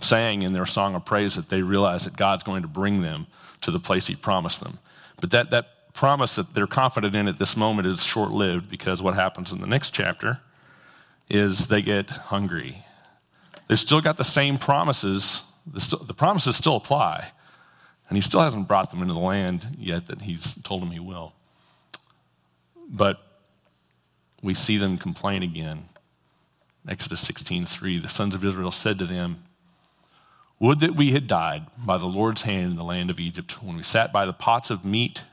saying 0.00 0.42
in 0.42 0.52
their 0.52 0.66
song 0.66 0.94
of 0.94 1.04
praise 1.04 1.34
that 1.34 1.48
they 1.48 1.62
realize 1.62 2.04
that 2.04 2.16
God's 2.16 2.44
going 2.44 2.62
to 2.62 2.68
bring 2.68 3.02
them 3.02 3.26
to 3.62 3.70
the 3.70 3.80
place 3.80 4.06
He 4.06 4.14
promised 4.14 4.60
them. 4.60 4.78
But 5.20 5.30
that, 5.30 5.50
that 5.50 5.92
promise 5.92 6.36
that 6.36 6.54
they're 6.54 6.66
confident 6.66 7.16
in 7.16 7.26
at 7.26 7.38
this 7.38 7.56
moment 7.56 7.88
is 7.88 8.04
short 8.04 8.30
lived 8.30 8.70
because 8.70 9.02
what 9.02 9.14
happens 9.14 9.52
in 9.52 9.60
the 9.60 9.66
next 9.66 9.90
chapter 9.90 10.40
is 11.28 11.66
they 11.66 11.82
get 11.82 12.08
hungry 12.08 12.84
They've 13.68 13.78
still 13.78 14.00
got 14.00 14.16
the 14.16 14.24
same 14.24 14.56
promises. 14.56 15.44
The, 15.66 15.98
the 16.04 16.14
promises 16.14 16.56
still 16.56 16.76
apply. 16.76 17.30
And 18.08 18.16
he 18.16 18.22
still 18.22 18.40
hasn't 18.40 18.66
brought 18.66 18.90
them 18.90 19.02
into 19.02 19.12
the 19.12 19.20
land 19.20 19.76
yet 19.78 20.06
that 20.06 20.22
he's 20.22 20.54
told 20.62 20.80
them 20.82 20.90
he 20.90 20.98
will. 20.98 21.34
But 22.88 23.20
we 24.42 24.54
see 24.54 24.78
them 24.78 24.96
complain 24.96 25.42
again. 25.42 25.90
Exodus 26.88 27.22
16:3 27.28 28.00
The 28.00 28.08
sons 28.08 28.34
of 28.34 28.42
Israel 28.42 28.70
said 28.70 28.98
to 28.98 29.04
them, 29.04 29.44
Would 30.60 30.80
that 30.80 30.96
we 30.96 31.12
had 31.12 31.26
died 31.26 31.66
by 31.78 31.98
the 31.98 32.06
Lord's 32.06 32.42
hand 32.42 32.72
in 32.72 32.76
the 32.76 32.84
land 32.84 33.10
of 33.10 33.20
Egypt, 33.20 33.62
when 33.62 33.76
we 33.76 33.82
sat 33.82 34.12
by 34.12 34.26
the 34.26 34.32
pots 34.32 34.70
of 34.70 34.84
meat, 34.84 35.24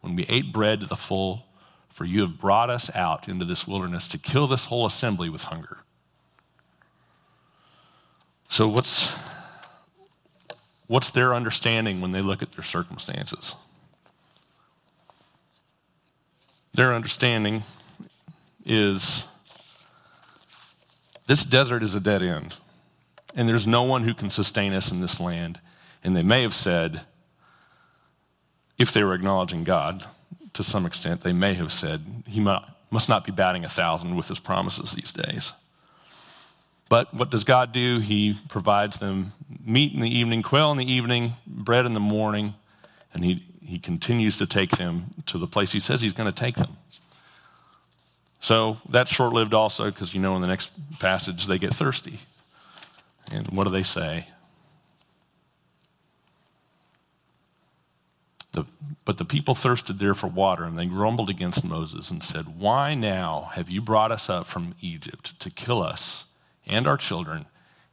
when 0.00 0.16
we 0.16 0.24
ate 0.28 0.52
bread 0.52 0.80
to 0.80 0.86
the 0.86 0.96
full, 0.96 1.46
for 1.88 2.04
you 2.06 2.22
have 2.22 2.40
brought 2.40 2.70
us 2.70 2.94
out 2.96 3.28
into 3.28 3.44
this 3.44 3.66
wilderness 3.66 4.08
to 4.08 4.18
kill 4.18 4.46
this 4.46 4.66
whole 4.66 4.86
assembly 4.86 5.28
with 5.28 5.44
hunger. 5.44 5.78
So, 8.48 8.68
what's, 8.68 9.14
what's 10.86 11.10
their 11.10 11.34
understanding 11.34 12.00
when 12.00 12.12
they 12.12 12.22
look 12.22 12.42
at 12.42 12.52
their 12.52 12.64
circumstances? 12.64 13.54
Their 16.72 16.94
understanding 16.94 17.64
is 18.64 19.26
this 21.26 21.44
desert 21.44 21.82
is 21.82 21.94
a 21.94 22.00
dead 22.00 22.22
end, 22.22 22.56
and 23.34 23.48
there's 23.48 23.66
no 23.66 23.82
one 23.82 24.04
who 24.04 24.14
can 24.14 24.30
sustain 24.30 24.72
us 24.72 24.90
in 24.90 25.00
this 25.00 25.20
land. 25.20 25.60
And 26.02 26.16
they 26.16 26.22
may 26.22 26.42
have 26.42 26.54
said, 26.54 27.02
if 28.78 28.92
they 28.92 29.04
were 29.04 29.14
acknowledging 29.14 29.64
God 29.64 30.04
to 30.54 30.64
some 30.64 30.86
extent, 30.86 31.20
they 31.20 31.32
may 31.32 31.54
have 31.54 31.72
said, 31.72 32.02
He 32.26 32.40
must 32.40 33.08
not 33.08 33.24
be 33.24 33.32
batting 33.32 33.64
a 33.64 33.68
thousand 33.68 34.16
with 34.16 34.28
his 34.28 34.40
promises 34.40 34.92
these 34.92 35.12
days. 35.12 35.52
But 36.88 37.14
what 37.14 37.30
does 37.30 37.44
God 37.44 37.72
do? 37.72 38.00
He 38.00 38.36
provides 38.48 38.98
them 38.98 39.32
meat 39.64 39.92
in 39.92 40.00
the 40.00 40.12
evening, 40.12 40.42
quail 40.42 40.72
in 40.72 40.78
the 40.78 40.90
evening, 40.90 41.34
bread 41.46 41.86
in 41.86 41.92
the 41.92 42.00
morning, 42.00 42.54
and 43.14 43.24
he, 43.24 43.44
he 43.64 43.78
continues 43.78 44.38
to 44.38 44.46
take 44.46 44.72
them 44.72 45.14
to 45.26 45.38
the 45.38 45.46
place 45.46 45.72
he 45.72 45.78
says 45.78 46.00
he's 46.00 46.12
going 46.12 46.30
to 46.30 46.32
take 46.32 46.56
them. 46.56 46.76
So 48.40 48.78
that's 48.88 49.12
short 49.12 49.32
lived 49.32 49.54
also 49.54 49.84
because 49.90 50.14
you 50.14 50.20
know 50.20 50.34
in 50.34 50.42
the 50.42 50.48
next 50.48 50.70
passage 50.98 51.46
they 51.46 51.58
get 51.58 51.72
thirsty. 51.72 52.18
And 53.30 53.48
what 53.48 53.64
do 53.64 53.70
they 53.70 53.82
say? 53.82 54.28
The, 58.52 58.64
but 59.04 59.18
the 59.18 59.24
people 59.24 59.54
thirsted 59.54 60.00
there 60.00 60.14
for 60.14 60.26
water, 60.26 60.64
and 60.64 60.76
they 60.76 60.86
grumbled 60.86 61.28
against 61.30 61.64
Moses 61.64 62.10
and 62.10 62.22
said, 62.22 62.58
Why 62.58 62.94
now 62.94 63.50
have 63.54 63.70
you 63.70 63.80
brought 63.80 64.10
us 64.10 64.28
up 64.28 64.46
from 64.46 64.74
Egypt 64.80 65.38
to 65.40 65.50
kill 65.50 65.82
us? 65.82 66.26
and 66.70 66.86
our 66.86 66.96
children 66.96 67.46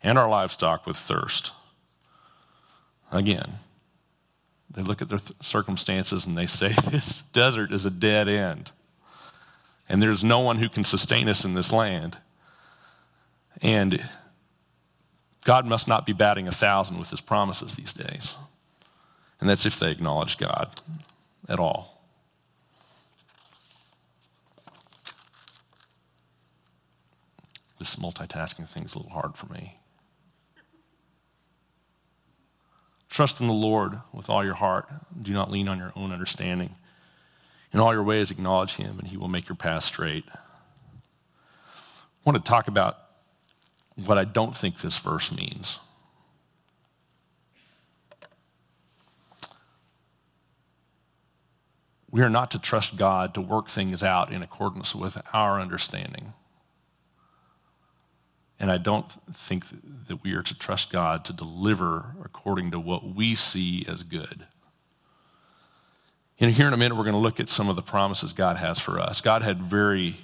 and 0.03 0.17
our 0.17 0.29
livestock 0.29 0.85
with 0.85 0.95
thirst. 0.95 1.51
Again, 3.11 3.53
they 4.69 4.81
look 4.81 5.01
at 5.01 5.09
their 5.09 5.17
th- 5.17 5.33
circumstances 5.41 6.25
and 6.25 6.37
they 6.37 6.45
say, 6.45 6.73
This 6.89 7.23
desert 7.33 7.71
is 7.71 7.85
a 7.85 7.91
dead 7.91 8.27
end. 8.27 8.71
And 9.89 10.01
there's 10.01 10.23
no 10.23 10.39
one 10.39 10.57
who 10.57 10.69
can 10.69 10.83
sustain 10.83 11.27
us 11.27 11.45
in 11.45 11.53
this 11.53 11.71
land. 11.71 12.17
And 13.61 14.07
God 15.47 15.65
must 15.65 15.87
not 15.87 16.05
be 16.05 16.11
batting 16.11 16.45
a 16.49 16.51
thousand 16.51 16.99
with 16.99 17.09
his 17.09 17.21
promises 17.21 17.77
these 17.77 17.93
days. 17.93 18.35
And 19.39 19.49
that's 19.49 19.65
if 19.65 19.79
they 19.79 19.89
acknowledge 19.89 20.37
God 20.37 20.81
at 21.47 21.57
all. 21.57 22.03
This 27.79 27.95
multitasking 27.95 28.67
thing 28.67 28.83
is 28.83 28.93
a 28.93 28.97
little 28.97 29.13
hard 29.13 29.37
for 29.37 29.45
me. 29.45 29.79
Trust 33.07 33.39
in 33.39 33.47
the 33.47 33.53
Lord 33.53 34.01
with 34.11 34.29
all 34.29 34.43
your 34.43 34.55
heart. 34.55 34.89
Do 35.21 35.31
not 35.31 35.49
lean 35.49 35.69
on 35.69 35.77
your 35.77 35.93
own 35.95 36.11
understanding. 36.11 36.71
In 37.71 37.79
all 37.79 37.93
your 37.93 38.03
ways, 38.03 38.31
acknowledge 38.31 38.75
Him, 38.75 38.99
and 38.99 39.07
He 39.07 39.15
will 39.15 39.29
make 39.29 39.47
your 39.47 39.55
path 39.55 39.83
straight. 39.83 40.25
I 40.27 40.39
want 42.25 42.35
to 42.35 42.49
talk 42.49 42.67
about 42.67 43.06
what 44.05 44.17
I 44.17 44.23
don't 44.23 44.55
think 44.55 44.79
this 44.79 44.97
verse 44.97 45.31
means. 45.31 45.79
We 52.09 52.21
are 52.21 52.29
not 52.29 52.51
to 52.51 52.59
trust 52.59 52.97
God 52.97 53.33
to 53.33 53.41
work 53.41 53.67
things 53.67 54.01
out 54.01 54.31
in 54.31 54.41
accordance 54.41 54.95
with 54.95 55.21
our 55.33 55.59
understanding. 55.59 56.33
And 58.59 58.71
I 58.71 58.77
don't 58.77 59.11
think 59.33 59.65
that 60.07 60.23
we 60.23 60.33
are 60.33 60.41
to 60.41 60.57
trust 60.57 60.91
God 60.91 61.25
to 61.25 61.33
deliver 61.33 62.15
according 62.23 62.71
to 62.71 62.79
what 62.79 63.03
we 63.03 63.35
see 63.35 63.85
as 63.87 64.03
good. 64.03 64.45
And 66.39 66.51
here 66.51 66.67
in 66.67 66.73
a 66.73 66.77
minute, 66.77 66.95
we're 66.95 67.03
going 67.03 67.13
to 67.13 67.19
look 67.19 67.39
at 67.39 67.49
some 67.49 67.69
of 67.69 67.75
the 67.75 67.81
promises 67.81 68.33
God 68.33 68.57
has 68.57 68.79
for 68.79 68.99
us. 68.99 69.21
God 69.21 69.41
had 69.41 69.61
very, 69.61 70.15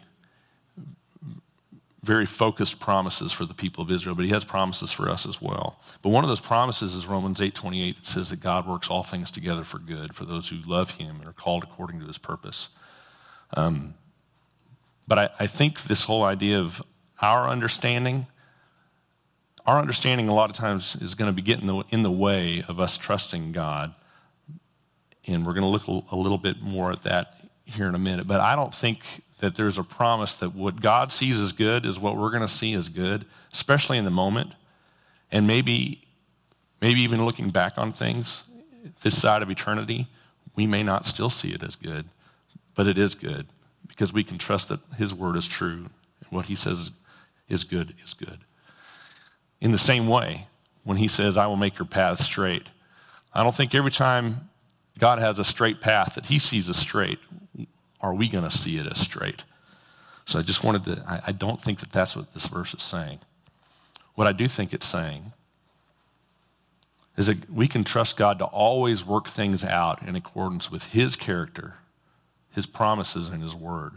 very 2.03 2.25
focused 2.25 2.81
promises 2.81 3.31
for 3.31 3.45
the 3.45 3.53
people 3.53 3.81
of 3.81 3.89
Israel, 3.89 4.13
but 4.13 4.25
he 4.25 4.31
has 4.31 4.43
promises 4.43 4.91
for 4.91 5.09
us 5.09 5.25
as 5.25 5.41
well. 5.41 5.79
But 6.01 6.09
one 6.09 6.25
of 6.25 6.27
those 6.27 6.41
promises 6.41 6.93
is 6.95 7.07
Romans 7.07 7.39
8:28 7.39 7.95
that 7.95 8.05
says 8.05 8.29
that 8.29 8.41
God 8.41 8.67
works 8.67 8.89
all 8.89 9.03
things 9.03 9.31
together 9.31 9.63
for 9.63 9.79
good 9.79 10.13
for 10.13 10.25
those 10.25 10.49
who 10.49 10.57
love 10.57 10.97
him 10.97 11.15
and 11.15 11.25
are 11.25 11.33
called 11.33 11.63
according 11.63 12.01
to 12.01 12.05
his 12.05 12.17
purpose. 12.17 12.69
Um, 13.55 13.93
but 15.07 15.17
I, 15.17 15.29
I 15.39 15.47
think 15.47 15.83
this 15.83 16.03
whole 16.03 16.23
idea 16.23 16.59
of 16.59 16.81
our 17.21 17.47
understanding, 17.47 18.27
our 19.65 19.79
understanding 19.79 20.27
a 20.27 20.33
lot 20.33 20.49
of 20.49 20.57
times 20.57 20.97
is 20.97 21.15
going 21.15 21.29
to 21.29 21.33
be 21.33 21.41
getting 21.41 21.69
in 21.69 21.77
the, 21.77 21.83
in 21.89 22.03
the 22.03 22.11
way 22.11 22.65
of 22.67 22.81
us 22.81 22.97
trusting 22.97 23.53
God. 23.53 23.95
And 25.25 25.45
we're 25.45 25.53
going 25.53 25.63
to 25.63 25.67
look 25.67 25.87
a 25.87 26.15
little 26.17 26.37
bit 26.37 26.61
more 26.61 26.91
at 26.91 27.03
that 27.03 27.49
here 27.63 27.87
in 27.87 27.95
a 27.95 27.99
minute. 27.99 28.27
But 28.27 28.41
I 28.41 28.57
don't 28.57 28.73
think 28.75 29.22
that 29.43 29.55
there's 29.55 29.77
a 29.77 29.83
promise 29.83 30.35
that 30.35 30.55
what 30.55 30.79
God 30.79 31.11
sees 31.11 31.37
as 31.37 31.51
good 31.51 31.85
is 31.85 31.99
what 31.99 32.15
we're 32.15 32.29
going 32.29 32.41
to 32.43 32.47
see 32.47 32.73
as 32.75 32.87
good, 32.87 33.25
especially 33.51 33.97
in 33.97 34.05
the 34.05 34.09
moment. 34.09 34.53
And 35.33 35.45
maybe, 35.45 36.07
maybe 36.79 37.01
even 37.01 37.25
looking 37.25 37.49
back 37.49 37.77
on 37.77 37.91
things 37.91 38.45
this 39.01 39.21
side 39.21 39.43
of 39.43 39.49
eternity, 39.49 40.07
we 40.55 40.65
may 40.65 40.81
not 40.81 41.05
still 41.05 41.29
see 41.29 41.51
it 41.51 41.61
as 41.61 41.75
good, 41.75 42.05
but 42.73 42.87
it 42.87 42.97
is 42.97 43.15
good 43.15 43.47
because 43.85 44.13
we 44.13 44.23
can 44.23 44.37
trust 44.37 44.69
that 44.69 44.79
His 44.97 45.13
word 45.13 45.35
is 45.35 45.45
true 45.45 45.89
and 46.21 46.29
what 46.29 46.45
He 46.45 46.55
says 46.55 46.93
is 47.49 47.65
good 47.65 47.93
is 48.01 48.13
good. 48.13 48.39
In 49.59 49.73
the 49.73 49.77
same 49.77 50.07
way, 50.07 50.47
when 50.85 50.97
he 50.97 51.09
says, 51.09 51.37
I 51.37 51.47
will 51.47 51.55
make 51.57 51.77
your 51.77 51.85
path 51.85 52.19
straight. 52.19 52.69
I 53.33 53.43
don't 53.43 53.55
think 53.55 53.75
every 53.75 53.91
time 53.91 54.49
God 54.99 55.19
has 55.19 55.37
a 55.37 55.43
straight 55.43 55.81
path 55.81 56.15
that 56.15 56.27
he 56.27 56.39
sees 56.39 56.69
as 56.69 56.77
straight, 56.77 57.19
are 58.03 58.13
we 58.13 58.27
going 58.27 58.43
to 58.43 58.55
see 58.55 58.77
it 58.77 58.85
as 58.85 58.99
straight? 58.99 59.45
So 60.25 60.37
I 60.37 60.41
just 60.41 60.63
wanted 60.63 60.85
to, 60.85 61.03
I, 61.07 61.21
I 61.27 61.31
don't 61.31 61.59
think 61.59 61.79
that 61.79 61.91
that's 61.91 62.15
what 62.15 62.33
this 62.33 62.47
verse 62.47 62.73
is 62.73 62.83
saying. 62.83 63.19
What 64.15 64.27
I 64.27 64.31
do 64.31 64.47
think 64.47 64.73
it's 64.73 64.85
saying 64.85 65.31
is 67.17 67.27
that 67.27 67.49
we 67.49 67.67
can 67.67 67.83
trust 67.83 68.17
God 68.17 68.39
to 68.39 68.45
always 68.45 69.05
work 69.05 69.27
things 69.27 69.63
out 69.63 70.01
in 70.03 70.15
accordance 70.15 70.71
with 70.71 70.87
his 70.87 71.15
character, 71.15 71.75
his 72.51 72.65
promises, 72.65 73.29
and 73.29 73.41
his 73.41 73.55
word. 73.55 73.93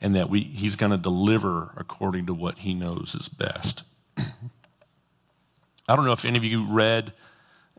And 0.00 0.14
that 0.14 0.28
we, 0.28 0.40
he's 0.40 0.76
going 0.76 0.92
to 0.92 0.98
deliver 0.98 1.70
according 1.76 2.26
to 2.26 2.34
what 2.34 2.58
he 2.58 2.74
knows 2.74 3.14
is 3.14 3.28
best. 3.28 3.82
I 5.88 5.96
don't 5.96 6.04
know 6.04 6.12
if 6.12 6.24
any 6.24 6.36
of 6.36 6.44
you 6.44 6.64
read, 6.64 7.12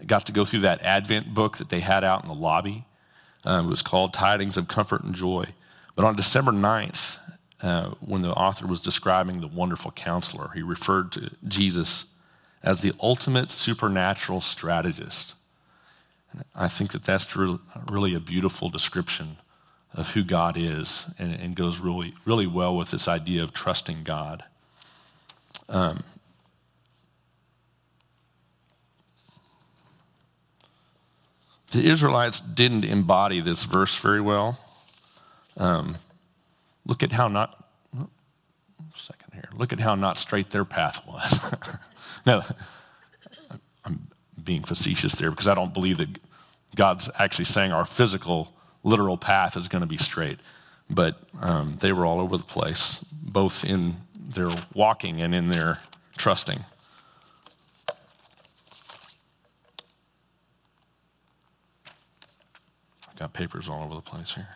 got 0.06 0.25
to 0.27 0.32
go 0.32 0.46
through 0.46 0.62
that 0.62 0.82
Advent 0.82 1.34
book 1.34 1.58
that 1.58 1.70
they 1.70 1.79
had 1.79 2.03
out 2.03 2.24
in 2.24 2.27
the 2.27 2.36
lobby. 2.36 2.86
Um, 3.47 3.67
it 3.67 3.69
was 3.69 3.81
called 3.81 4.13
Tidings 4.13 4.57
of 4.57 4.67
Comfort 4.67 5.03
and 5.03 5.15
Joy. 5.15 5.45
But 5.95 6.03
on 6.03 6.17
December 6.17 6.51
9th, 6.51 7.17
uh, 7.61 7.91
when 8.01 8.21
the 8.21 8.33
author 8.33 8.67
was 8.67 8.81
describing 8.81 9.39
the 9.39 9.47
wonderful 9.47 9.91
counselor, 9.91 10.51
he 10.53 10.61
referred 10.61 11.13
to 11.13 11.31
Jesus 11.47 12.07
as 12.61 12.81
the 12.81 12.91
ultimate 13.01 13.49
supernatural 13.49 14.41
strategist. 14.41 15.33
And 16.33 16.43
I 16.53 16.67
think 16.67 16.91
that 16.91 17.03
that's 17.03 17.37
really 17.37 18.13
a 18.13 18.19
beautiful 18.19 18.69
description 18.69 19.37
of 19.93 20.11
who 20.11 20.25
God 20.25 20.57
is 20.57 21.09
and, 21.17 21.33
and 21.33 21.55
goes 21.55 21.79
really, 21.79 22.13
really 22.25 22.47
well 22.47 22.75
with 22.75 22.91
this 22.91 23.07
idea 23.07 23.43
of 23.43 23.53
trusting 23.53 24.03
God. 24.03 24.43
Um, 25.69 26.03
the 31.71 31.86
Israelites 31.86 32.39
didn't 32.39 32.86
embody 32.86 33.39
this 33.39 33.65
verse 33.65 33.97
very 33.97 34.21
well. 34.21 34.59
Um, 35.57 35.97
look 36.86 37.03
at 37.03 37.12
how 37.12 37.27
not, 37.27 37.67
second 38.95 39.33
here, 39.33 39.50
look 39.53 39.74
at 39.74 39.79
how 39.79 39.95
not 39.95 40.17
straight 40.17 40.51
their 40.51 40.65
path 40.65 41.05
was. 41.07 41.55
now, 42.25 42.43
I'm 43.83 44.07
being 44.41 44.63
facetious 44.63 45.15
there 45.15 45.31
because 45.31 45.47
I 45.47 45.55
don't 45.55 45.74
believe 45.74 45.97
that 45.97 46.09
God's 46.75 47.09
actually 47.17 47.45
saying 47.45 47.71
our 47.71 47.86
physical, 47.86 48.53
literal 48.83 49.17
path 49.17 49.57
is 49.57 49.67
going 49.67 49.81
to 49.81 49.88
be 49.88 49.97
straight. 49.97 50.39
But 50.89 51.19
um, 51.41 51.77
they 51.81 51.91
were 51.91 52.05
all 52.05 52.21
over 52.21 52.38
the 52.38 52.45
place, 52.45 53.03
both 53.12 53.65
in 53.65 53.97
their 54.15 54.51
walking 54.74 55.21
and 55.21 55.36
in 55.36 55.50
their 55.50 55.79
trusting. 56.17 56.63
Got 63.17 63.33
papers 63.33 63.67
all 63.67 63.83
over 63.83 63.95
the 63.95 64.01
place 64.01 64.36
here. 64.36 64.47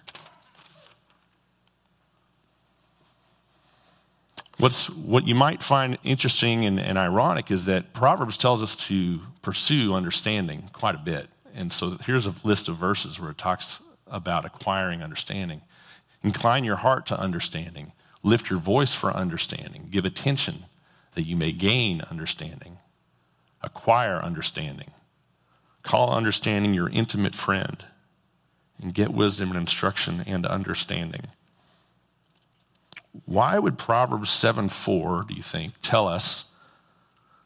What's, 4.58 4.90
what 4.92 5.28
you 5.28 5.34
might 5.34 5.64
find 5.64 5.98
interesting 6.04 6.66
and, 6.66 6.80
and 6.80 6.98
ironic 6.98 7.50
is 7.50 7.66
that 7.66 7.94
Proverbs 7.94 8.38
tells 8.38 8.62
us 8.62 8.76
to 8.88 9.20
pursue 9.42 9.96
understanding 9.96 10.70
quite 10.72 10.94
a 10.94 11.00
bit. 11.00 11.28
And 11.56 11.74
so 11.74 11.98
here's 12.06 12.28
a 12.28 12.36
list 12.44 12.70
of 12.70 12.76
verses 12.76 13.20
where 13.20 13.32
it 13.32 13.40
talks 13.40 13.82
about 14.06 14.46
acquiring 14.46 15.02
understanding. 15.02 15.62
Incline 16.24 16.64
your 16.64 16.76
heart 16.76 17.08
to 17.08 17.20
understanding. 17.20 17.94
Lift 18.22 18.52
your 18.52 18.60
voice 18.60 18.94
for 18.94 19.12
understanding. 19.12 19.88
Give 19.90 20.06
attention 20.06 20.66
that 21.14 21.24
you 21.24 21.36
may 21.36 21.52
gain 21.52 22.02
understanding. 22.12 22.78
Acquire 23.64 24.22
understanding. 24.22 24.92
Call 25.82 26.14
understanding 26.14 26.76
your 26.76 26.90
intimate 26.90 27.34
friend. 27.34 27.84
And 28.82 28.94
get 28.94 29.14
wisdom 29.14 29.50
and 29.50 29.60
instruction 29.60 30.24
and 30.26 30.46
understanding. 30.46 31.28
Why 33.26 33.60
would 33.60 33.78
Proverbs 33.78 34.30
7 34.30 34.70
4, 34.70 35.26
do 35.28 35.34
you 35.34 35.44
think, 35.44 35.74
tell 35.82 36.08
us 36.08 36.46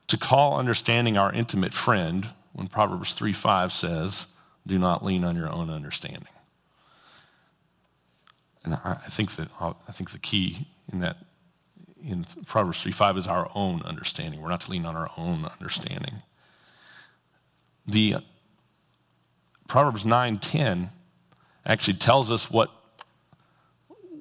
to 0.08 0.18
call 0.18 0.58
understanding 0.58 1.18
our 1.18 1.32
intimate 1.32 1.74
friend 1.74 2.30
when 2.54 2.68
Proverbs 2.68 3.14
3 3.14 3.34
5 3.34 3.74
says, 3.74 4.28
do 4.66 4.80
not 4.80 5.04
lean 5.04 5.24
on 5.24 5.36
your 5.36 5.52
own 5.52 5.70
understanding? 5.70 6.28
And 8.64 8.80
I 8.84 8.96
think 9.10 9.36
that 9.36 9.50
I 9.60 9.92
think 9.92 10.12
the 10.12 10.20
key 10.20 10.68
in 10.92 11.00
that 11.02 11.18
in 12.04 12.26
Proverbs 12.46 12.82
3 12.82 12.92
5 12.92 13.18
is 13.18 13.28
our 13.28 13.50
own 13.54 13.82
understanding. 13.84 14.42
We're 14.42 14.50
not 14.50 14.62
to 14.62 14.72
lean 14.72 14.86
on 14.86 14.96
our 14.96 15.12
own 15.18 15.46
understanding. 15.46 16.24
The 17.86 18.18
Proverbs 19.68 20.06
9 20.06 20.40
10 20.40 20.92
actually 21.66 21.96
tells 21.96 22.32
us 22.32 22.50
what 22.52 22.72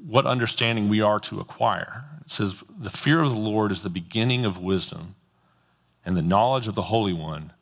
what 0.06 0.26
understanding 0.26 0.88
we 0.88 1.00
are 1.00 1.18
to 1.18 1.40
acquire. 1.40 2.04
It 2.20 2.30
says, 2.30 2.62
The 2.78 2.90
fear 2.90 3.20
of 3.20 3.30
the 3.30 3.40
Lord 3.40 3.72
is 3.72 3.82
the 3.82 3.90
beginning 3.90 4.44
of 4.44 4.58
wisdom, 4.58 5.14
and 6.04 6.16
the 6.16 6.22
knowledge 6.22 6.68
of 6.68 6.74
the 6.74 6.82
Holy 6.82 7.14
One 7.14 7.52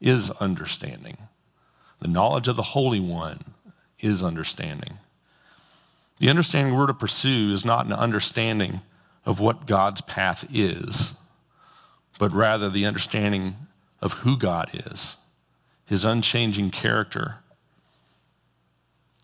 is 0.00 0.30
understanding. 0.32 1.18
The 2.00 2.08
knowledge 2.08 2.46
of 2.46 2.56
the 2.56 2.62
Holy 2.62 3.00
One 3.00 3.44
is 3.98 4.22
understanding. 4.22 4.98
The 6.20 6.30
understanding 6.30 6.76
we're 6.76 6.86
to 6.86 6.94
pursue 6.94 7.52
is 7.52 7.64
not 7.64 7.86
an 7.86 7.92
understanding 7.92 8.80
of 9.24 9.40
what 9.40 9.66
God's 9.66 10.00
path 10.00 10.46
is, 10.52 11.16
but 12.18 12.32
rather 12.32 12.70
the 12.70 12.86
understanding 12.86 13.54
of 14.00 14.14
who 14.14 14.36
God 14.36 14.70
is, 14.72 15.16
his 15.84 16.04
unchanging 16.04 16.70
character, 16.70 17.38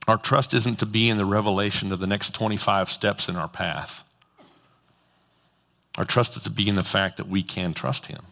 our 0.07 0.19
trust 0.19 0.53
isn't 0.53 0.79
to 0.81 0.87
be 0.87 1.09
in 1.09 1.17
the 1.17 1.25
revelation 1.25 1.93
of 1.93 2.01
the 2.01 2.07
next 2.07 2.35
25 2.35 2.91
steps 2.91 3.29
in 3.29 3.37
our 3.37 3.49
path. 3.49 4.05
Our 5.97 6.05
trust 6.05 6.37
is 6.37 6.43
to 6.43 6.51
be 6.51 6.69
in 6.69 6.77
the 6.77 6.83
fact 6.83 7.17
that 7.17 7.29
we 7.29 7.43
can 7.43 7.73
trust 7.73 8.07
Him. 8.07 8.23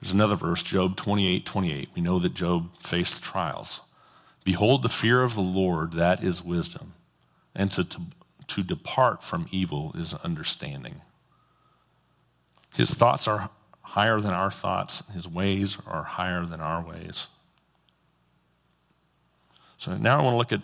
There's 0.00 0.12
another 0.12 0.36
verse, 0.36 0.62
Job 0.62 0.96
28 0.96 1.44
28. 1.44 1.88
We 1.94 2.02
know 2.02 2.18
that 2.18 2.34
Job 2.34 2.74
faced 2.76 3.22
trials. 3.22 3.80
Behold, 4.44 4.82
the 4.82 4.88
fear 4.88 5.22
of 5.22 5.34
the 5.34 5.40
Lord, 5.40 5.94
that 5.94 6.22
is 6.22 6.44
wisdom, 6.44 6.92
and 7.54 7.72
to, 7.72 7.82
to, 7.82 8.00
to 8.46 8.62
depart 8.62 9.24
from 9.24 9.48
evil 9.50 9.92
is 9.98 10.14
understanding. 10.14 11.00
His 12.76 12.94
thoughts 12.94 13.26
are 13.26 13.50
higher 13.86 14.20
than 14.20 14.32
our 14.32 14.50
thoughts. 14.50 15.02
His 15.14 15.28
ways 15.28 15.78
are 15.86 16.02
higher 16.02 16.44
than 16.44 16.60
our 16.60 16.84
ways. 16.84 17.28
So 19.78 19.96
now 19.96 20.18
I 20.18 20.22
want 20.22 20.34
to 20.34 20.38
look 20.38 20.52
at, 20.52 20.62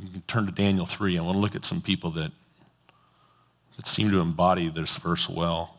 you 0.00 0.10
can 0.10 0.22
turn 0.26 0.46
to 0.46 0.52
Daniel 0.52 0.86
3. 0.86 1.18
I 1.18 1.22
want 1.22 1.36
to 1.36 1.40
look 1.40 1.56
at 1.56 1.64
some 1.64 1.80
people 1.80 2.10
that, 2.12 2.30
that 3.76 3.86
seem 3.86 4.10
to 4.10 4.20
embody 4.20 4.68
this 4.68 4.96
verse 4.96 5.28
well. 5.28 5.78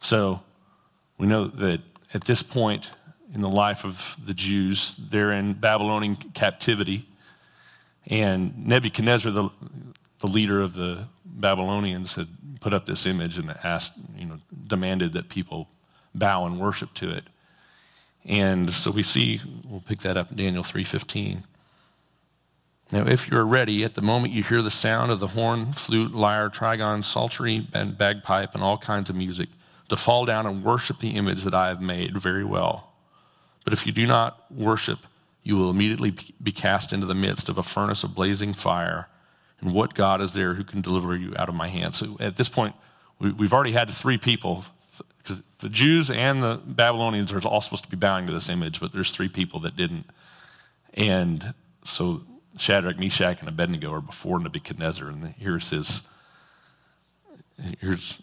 So 0.00 0.42
we 1.18 1.26
know 1.26 1.46
that 1.46 1.80
at 2.12 2.24
this 2.24 2.42
point 2.42 2.90
in 3.32 3.40
the 3.40 3.48
life 3.48 3.84
of 3.84 4.16
the 4.24 4.34
Jews, 4.34 4.96
they're 4.98 5.32
in 5.32 5.54
Babylonian 5.54 6.16
captivity. 6.16 7.06
And 8.06 8.66
Nebuchadnezzar, 8.66 9.30
the, 9.30 9.50
the 10.20 10.26
leader 10.26 10.60
of 10.60 10.74
the 10.74 11.06
Babylonians, 11.24 12.14
had 12.14 12.28
put 12.60 12.74
up 12.74 12.86
this 12.86 13.06
image 13.06 13.38
and 13.38 13.54
asked, 13.62 13.92
you 14.16 14.26
know, 14.26 14.38
demanded 14.66 15.12
that 15.12 15.28
people 15.28 15.68
bow 16.14 16.46
and 16.46 16.58
worship 16.58 16.92
to 16.94 17.10
it. 17.10 17.24
And 18.24 18.72
so 18.72 18.90
we 18.90 19.02
see, 19.02 19.40
we'll 19.68 19.80
pick 19.80 20.00
that 20.00 20.16
up 20.16 20.30
in 20.30 20.36
Daniel 20.36 20.62
3.15. 20.62 21.42
Now, 22.92 23.06
if 23.06 23.30
you're 23.30 23.44
ready, 23.44 23.84
at 23.84 23.94
the 23.94 24.02
moment 24.02 24.32
you 24.32 24.42
hear 24.42 24.62
the 24.62 24.70
sound 24.70 25.12
of 25.12 25.20
the 25.20 25.28
horn, 25.28 25.72
flute, 25.72 26.12
lyre, 26.12 26.50
trigon, 26.50 27.04
psaltery, 27.04 27.68
and 27.72 27.96
bagpipe, 27.96 28.54
and 28.54 28.64
all 28.64 28.76
kinds 28.78 29.08
of 29.08 29.16
music, 29.16 29.48
to 29.88 29.96
fall 29.96 30.24
down 30.24 30.44
and 30.46 30.64
worship 30.64 30.98
the 30.98 31.10
image 31.10 31.44
that 31.44 31.54
I 31.54 31.68
have 31.68 31.80
made 31.80 32.16
very 32.16 32.44
well. 32.44 32.92
But 33.64 33.72
if 33.72 33.86
you 33.86 33.92
do 33.92 34.06
not 34.06 34.50
worship, 34.50 35.00
you 35.50 35.56
will 35.56 35.68
immediately 35.68 36.14
be 36.40 36.52
cast 36.52 36.92
into 36.92 37.06
the 37.06 37.14
midst 37.14 37.48
of 37.48 37.58
a 37.58 37.62
furnace 37.64 38.04
of 38.04 38.14
blazing 38.14 38.54
fire. 38.54 39.08
And 39.60 39.74
what 39.74 39.94
God 39.94 40.20
is 40.20 40.32
there 40.32 40.54
who 40.54 40.62
can 40.62 40.80
deliver 40.80 41.16
you 41.16 41.34
out 41.36 41.48
of 41.48 41.56
my 41.56 41.66
hand? 41.66 41.92
So 41.92 42.16
at 42.20 42.36
this 42.36 42.48
point, 42.48 42.76
we've 43.18 43.52
already 43.52 43.72
had 43.72 43.90
three 43.90 44.16
people. 44.16 44.64
Because 45.18 45.42
the 45.58 45.68
Jews 45.68 46.08
and 46.08 46.40
the 46.40 46.60
Babylonians 46.64 47.32
are 47.32 47.40
all 47.40 47.60
supposed 47.60 47.82
to 47.82 47.90
be 47.90 47.96
bowing 47.96 48.26
to 48.26 48.32
this 48.32 48.48
image, 48.48 48.78
but 48.78 48.92
there's 48.92 49.12
three 49.12 49.28
people 49.28 49.58
that 49.60 49.74
didn't. 49.74 50.06
And 50.94 51.52
so 51.82 52.22
Shadrach, 52.56 53.00
Meshach, 53.00 53.40
and 53.40 53.48
Abednego 53.48 53.92
are 53.92 54.00
before 54.00 54.38
Nebuchadnezzar, 54.38 55.08
and 55.08 55.34
here's 55.36 55.70
his. 55.70 56.08
Here's 57.80 58.22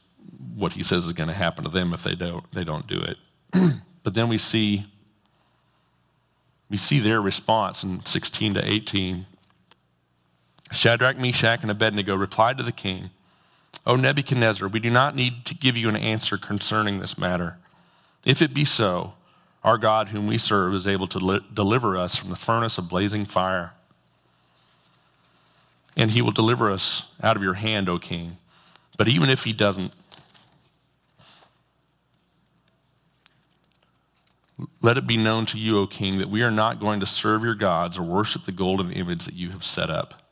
what 0.56 0.74
he 0.74 0.82
says 0.82 1.06
is 1.06 1.14
going 1.14 1.28
to 1.28 1.36
happen 1.36 1.66
to 1.66 1.70
them 1.70 1.94
if 1.94 2.04
they 2.04 2.16
don't 2.16 2.50
they 2.52 2.64
don't 2.64 2.88
do 2.88 3.00
it. 3.00 3.18
but 4.04 4.16
then 4.16 4.30
we 4.30 4.40
see 4.40 4.86
We 6.70 6.78
see 6.78 7.00
their 7.00 7.22
response 7.22 7.84
in 7.84 8.06
16 8.06 8.56
to 8.56 8.66
18. 8.66 9.26
Shadrach, 10.72 11.18
Meshach, 11.18 11.62
and 11.62 11.72
Abednego 11.72 12.16
replied 12.16 12.58
to 12.58 12.64
the 12.64 12.72
king, 12.72 13.10
O 13.86 13.96
Nebuchadnezzar, 13.96 14.68
we 14.68 14.80
do 14.80 14.90
not 14.90 15.16
need 15.16 15.46
to 15.46 15.56
give 15.56 15.78
you 15.78 15.88
an 15.88 15.96
answer 15.96 16.38
concerning 16.38 17.00
this 17.00 17.18
matter. 17.18 17.58
If 18.26 18.42
it 18.42 18.54
be 18.54 18.66
so, 18.66 19.14
our 19.64 19.78
God, 19.78 20.10
whom 20.10 20.28
we 20.28 20.38
serve, 20.38 20.74
is 20.74 20.88
able 20.88 21.08
to 21.08 21.20
li- 21.20 21.46
deliver 21.54 21.96
us 21.96 22.16
from 22.16 22.30
the 22.30 22.36
furnace 22.36 22.78
of 22.78 22.90
blazing 22.90 23.26
fire. 23.26 23.74
And 25.96 26.12
he 26.12 26.22
will 26.22 26.32
deliver 26.32 26.70
us 26.70 27.12
out 27.24 27.38
of 27.38 27.44
your 27.44 27.56
hand, 27.56 27.88
O 27.88 27.98
king. 27.98 28.38
But 28.98 29.08
even 29.08 29.30
if 29.30 29.44
he 29.44 29.54
doesn't, 29.54 29.94
let 34.82 34.98
it 34.98 35.06
be 35.06 35.18
known 35.18 35.46
to 35.48 35.58
you, 35.58 35.80
O 35.80 35.88
king, 35.88 36.18
that 36.18 36.30
we 36.30 36.42
are 36.42 36.52
not 36.52 36.80
going 36.80 37.00
to 37.00 37.06
serve 37.06 37.44
your 37.44 37.56
gods 37.56 37.98
or 37.98 38.04
worship 38.04 38.44
the 38.44 38.52
golden 38.52 38.92
image 38.92 39.26
that 39.26 39.36
you 39.36 39.52
have 39.52 39.64
set 39.64 39.90
up. 39.90 40.24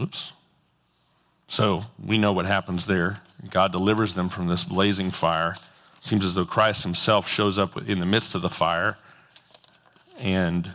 Oops. 0.00 0.32
So 1.48 1.84
we 2.02 2.18
know 2.18 2.32
what 2.32 2.46
happens 2.46 2.86
there. 2.86 3.20
God 3.50 3.72
delivers 3.72 4.14
them 4.14 4.28
from 4.28 4.48
this 4.48 4.64
blazing 4.64 5.10
fire. 5.10 5.54
Seems 6.00 6.24
as 6.24 6.34
though 6.34 6.44
Christ 6.44 6.84
himself 6.84 7.26
shows 7.26 7.58
up 7.58 7.76
in 7.88 7.98
the 7.98 8.06
midst 8.06 8.34
of 8.34 8.42
the 8.42 8.50
fire. 8.50 8.98
And 10.20 10.70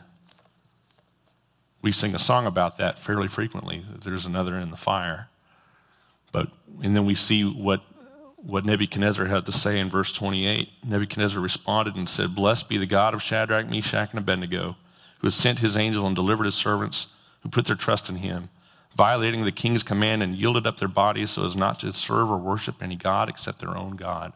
we 1.81 1.91
sing 1.91 2.15
a 2.15 2.19
song 2.19 2.45
about 2.47 2.77
that 2.77 2.97
fairly 2.97 3.27
frequently. 3.27 3.85
There's 4.03 4.25
another 4.25 4.57
in 4.57 4.71
the 4.71 4.77
fire. 4.77 5.29
But, 6.33 6.49
and 6.83 6.93
then 6.93 7.05
we 7.05 7.15
see 7.15 7.45
what, 7.45 7.81
what 8.35 8.65
Nebuchadnezzar 8.65 9.27
had 9.27 9.45
to 9.45 9.53
say 9.53 9.79
in 9.79 9.89
verse 9.89 10.11
28. 10.11 10.69
Nebuchadnezzar 10.85 11.41
responded 11.41 11.95
and 11.95 12.09
said, 12.09 12.35
Blessed 12.35 12.67
be 12.67 12.77
the 12.77 12.85
God 12.85 13.13
of 13.13 13.23
Shadrach, 13.23 13.69
Meshach, 13.69 14.09
and 14.09 14.19
Abednego, 14.19 14.75
who 15.21 15.27
has 15.27 15.35
sent 15.35 15.59
his 15.59 15.77
angel 15.77 16.05
and 16.05 16.17
delivered 16.17 16.43
his 16.43 16.55
servants 16.55 17.07
who 17.43 17.49
put 17.49 17.63
their 17.63 17.77
trust 17.77 18.09
in 18.09 18.17
him 18.17 18.49
violating 18.95 19.43
the 19.43 19.51
king's 19.51 19.83
command 19.83 20.21
and 20.21 20.35
yielded 20.35 20.67
up 20.67 20.77
their 20.77 20.87
bodies 20.87 21.31
so 21.31 21.45
as 21.45 21.55
not 21.55 21.79
to 21.79 21.91
serve 21.91 22.29
or 22.29 22.37
worship 22.37 22.81
any 22.81 22.95
God 22.95 23.29
except 23.29 23.59
their 23.59 23.75
own 23.75 23.95
God. 23.95 24.33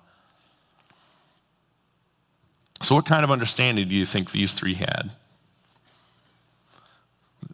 So, 2.81 2.95
what 2.95 3.05
kind 3.05 3.23
of 3.23 3.31
understanding 3.31 3.87
do 3.87 3.95
you 3.95 4.05
think 4.05 4.31
these 4.31 4.53
three 4.53 4.75
had? 4.75 5.11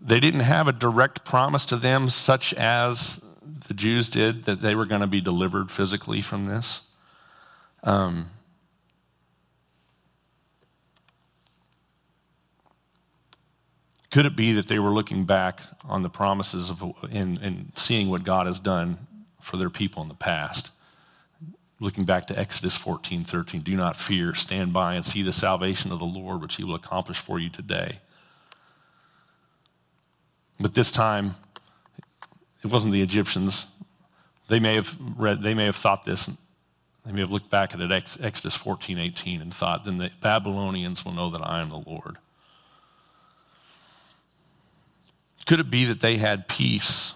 They 0.01 0.19
didn't 0.19 0.41
have 0.41 0.67
a 0.67 0.73
direct 0.73 1.23
promise 1.23 1.65
to 1.67 1.77
them, 1.77 2.09
such 2.09 2.53
as 2.55 3.23
the 3.67 3.73
Jews 3.73 4.09
did, 4.09 4.43
that 4.43 4.61
they 4.61 4.75
were 4.75 4.85
going 4.85 5.01
to 5.01 5.07
be 5.07 5.21
delivered 5.21 5.71
physically 5.71 6.21
from 6.21 6.45
this. 6.45 6.81
Um, 7.83 8.31
Could 14.13 14.27
it 14.27 14.35
be 14.35 14.53
that 14.53 14.67
they 14.67 14.77
were 14.77 14.91
looking 14.91 15.25
back 15.25 15.61
on 15.85 16.03
the 16.03 16.09
promises 16.09 16.69
of, 16.69 16.83
and, 17.11 17.71
seeing 17.73 18.11
what 18.11 18.23
God 18.23 18.45
has 18.45 18.59
done 18.59 19.07
for 19.41 19.57
their 19.57 19.71
people 19.71 20.03
in 20.03 20.07
the 20.07 20.13
past? 20.13 20.69
Looking 21.79 22.03
back 22.03 22.27
to 22.27 22.37
Exodus 22.37 22.77
14, 22.77 23.23
13, 23.23 23.61
do 23.61 23.75
not 23.75 23.95
fear, 23.95 24.35
stand 24.35 24.71
by 24.71 24.93
and 24.93 25.03
see 25.03 25.23
the 25.23 25.33
salvation 25.33 25.91
of 25.91 25.97
the 25.97 26.05
Lord, 26.05 26.43
which 26.43 26.57
he 26.57 26.63
will 26.63 26.75
accomplish 26.75 27.17
for 27.17 27.39
you 27.39 27.49
today. 27.49 28.01
But 30.59 30.75
this 30.75 30.91
time, 30.91 31.33
it 32.63 32.67
wasn't 32.67 32.93
the 32.93 33.01
Egyptians. 33.01 33.67
They 34.47 34.59
may 34.59 34.75
have 34.75 34.95
read, 35.17 35.41
they 35.41 35.53
may 35.53 35.65
have 35.65 35.75
thought 35.75 36.05
this, 36.05 36.29
they 37.05 37.11
may 37.11 37.21
have 37.21 37.31
looked 37.31 37.49
back 37.49 37.73
at 37.73 37.81
it, 37.81 37.91
Exodus 37.91 38.55
14, 38.55 38.97
18, 38.97 39.41
and 39.41 39.53
thought, 39.53 39.83
then 39.83 39.97
the 39.97 40.11
Babylonians 40.21 41.03
will 41.03 41.11
know 41.11 41.29
that 41.29 41.41
I 41.41 41.61
am 41.61 41.69
the 41.69 41.83
Lord. 41.85 42.17
Could 45.45 45.59
it 45.59 45.69
be 45.69 45.85
that 45.85 45.99
they 45.99 46.17
had 46.17 46.47
peace 46.47 47.15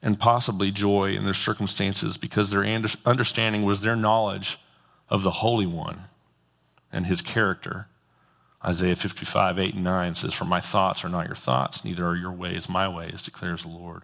and 0.00 0.18
possibly 0.18 0.70
joy 0.70 1.12
in 1.14 1.24
their 1.24 1.34
circumstances 1.34 2.16
because 2.16 2.50
their 2.50 2.64
understanding 3.04 3.64
was 3.64 3.82
their 3.82 3.96
knowledge 3.96 4.58
of 5.08 5.22
the 5.22 5.30
Holy 5.30 5.66
One 5.66 6.04
and 6.92 7.06
his 7.06 7.20
character? 7.20 7.88
Isaiah 8.64 8.96
55, 8.96 9.58
8 9.58 9.74
and 9.74 9.84
9 9.84 10.14
says, 10.14 10.34
For 10.34 10.44
my 10.44 10.60
thoughts 10.60 11.04
are 11.04 11.08
not 11.08 11.26
your 11.26 11.36
thoughts, 11.36 11.84
neither 11.84 12.06
are 12.06 12.16
your 12.16 12.32
ways 12.32 12.68
my 12.68 12.88
ways, 12.88 13.22
declares 13.22 13.62
the 13.62 13.68
Lord. 13.68 14.02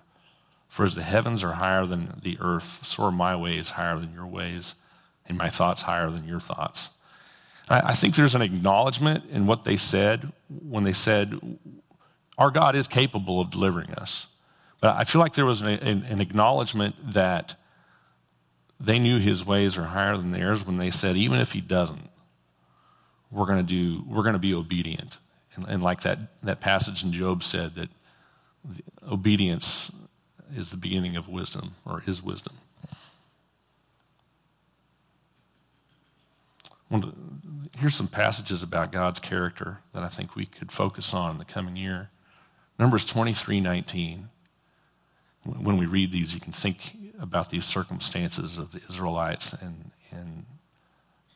For 0.74 0.82
as 0.82 0.96
the 0.96 1.04
heavens 1.04 1.44
are 1.44 1.52
higher 1.52 1.86
than 1.86 2.18
the 2.20 2.36
earth, 2.40 2.84
so 2.84 3.04
are 3.04 3.12
my 3.12 3.36
ways 3.36 3.70
higher 3.70 3.96
than 3.96 4.12
your 4.12 4.26
ways, 4.26 4.74
and 5.24 5.38
my 5.38 5.48
thoughts 5.48 5.82
higher 5.82 6.10
than 6.10 6.26
your 6.26 6.40
thoughts. 6.40 6.90
I 7.68 7.94
think 7.94 8.16
there's 8.16 8.34
an 8.34 8.42
acknowledgement 8.42 9.22
in 9.30 9.46
what 9.46 9.62
they 9.62 9.76
said 9.76 10.32
when 10.48 10.82
they 10.82 10.92
said, 10.92 11.38
our 12.36 12.50
God 12.50 12.74
is 12.74 12.88
capable 12.88 13.40
of 13.40 13.50
delivering 13.52 13.92
us. 13.92 14.26
But 14.80 14.96
I 14.96 15.04
feel 15.04 15.20
like 15.20 15.34
there 15.34 15.46
was 15.46 15.62
an, 15.62 15.68
an, 15.78 16.20
acknowledgement 16.20 16.96
that 17.12 17.54
they 18.80 18.98
knew 18.98 19.20
his 19.20 19.46
ways 19.46 19.78
are 19.78 19.84
higher 19.84 20.16
than 20.16 20.32
theirs 20.32 20.66
when 20.66 20.78
they 20.78 20.90
said, 20.90 21.16
even 21.16 21.38
if 21.38 21.52
he 21.52 21.60
doesn't, 21.60 22.10
we're 23.30 23.46
going 23.46 23.64
to 23.64 23.72
do, 23.72 24.02
we're 24.08 24.24
going 24.24 24.32
to 24.32 24.40
be 24.40 24.52
obedient. 24.54 25.18
And, 25.54 25.68
and, 25.68 25.82
like 25.84 26.00
that, 26.00 26.18
that 26.42 26.58
passage 26.58 27.04
in 27.04 27.12
Job 27.12 27.44
said, 27.44 27.76
that 27.76 27.90
obedience 29.08 29.92
is 30.54 30.70
the 30.70 30.76
beginning 30.76 31.16
of 31.16 31.28
wisdom, 31.28 31.74
or 31.84 32.02
is 32.06 32.22
wisdom. 32.22 32.54
Here's 37.78 37.96
some 37.96 38.06
passages 38.06 38.62
about 38.62 38.92
God's 38.92 39.18
character 39.18 39.78
that 39.92 40.02
I 40.02 40.08
think 40.08 40.36
we 40.36 40.46
could 40.46 40.70
focus 40.70 41.12
on 41.12 41.32
in 41.32 41.38
the 41.38 41.44
coming 41.44 41.76
year. 41.76 42.10
Numbers 42.78 43.04
23 43.06 43.60
19. 43.60 44.28
When 45.44 45.76
we 45.76 45.86
read 45.86 46.12
these, 46.12 46.34
you 46.34 46.40
can 46.40 46.52
think 46.52 46.96
about 47.20 47.50
these 47.50 47.64
circumstances 47.64 48.58
of 48.58 48.72
the 48.72 48.80
Israelites 48.88 49.52
and, 49.52 49.90
and 50.10 50.46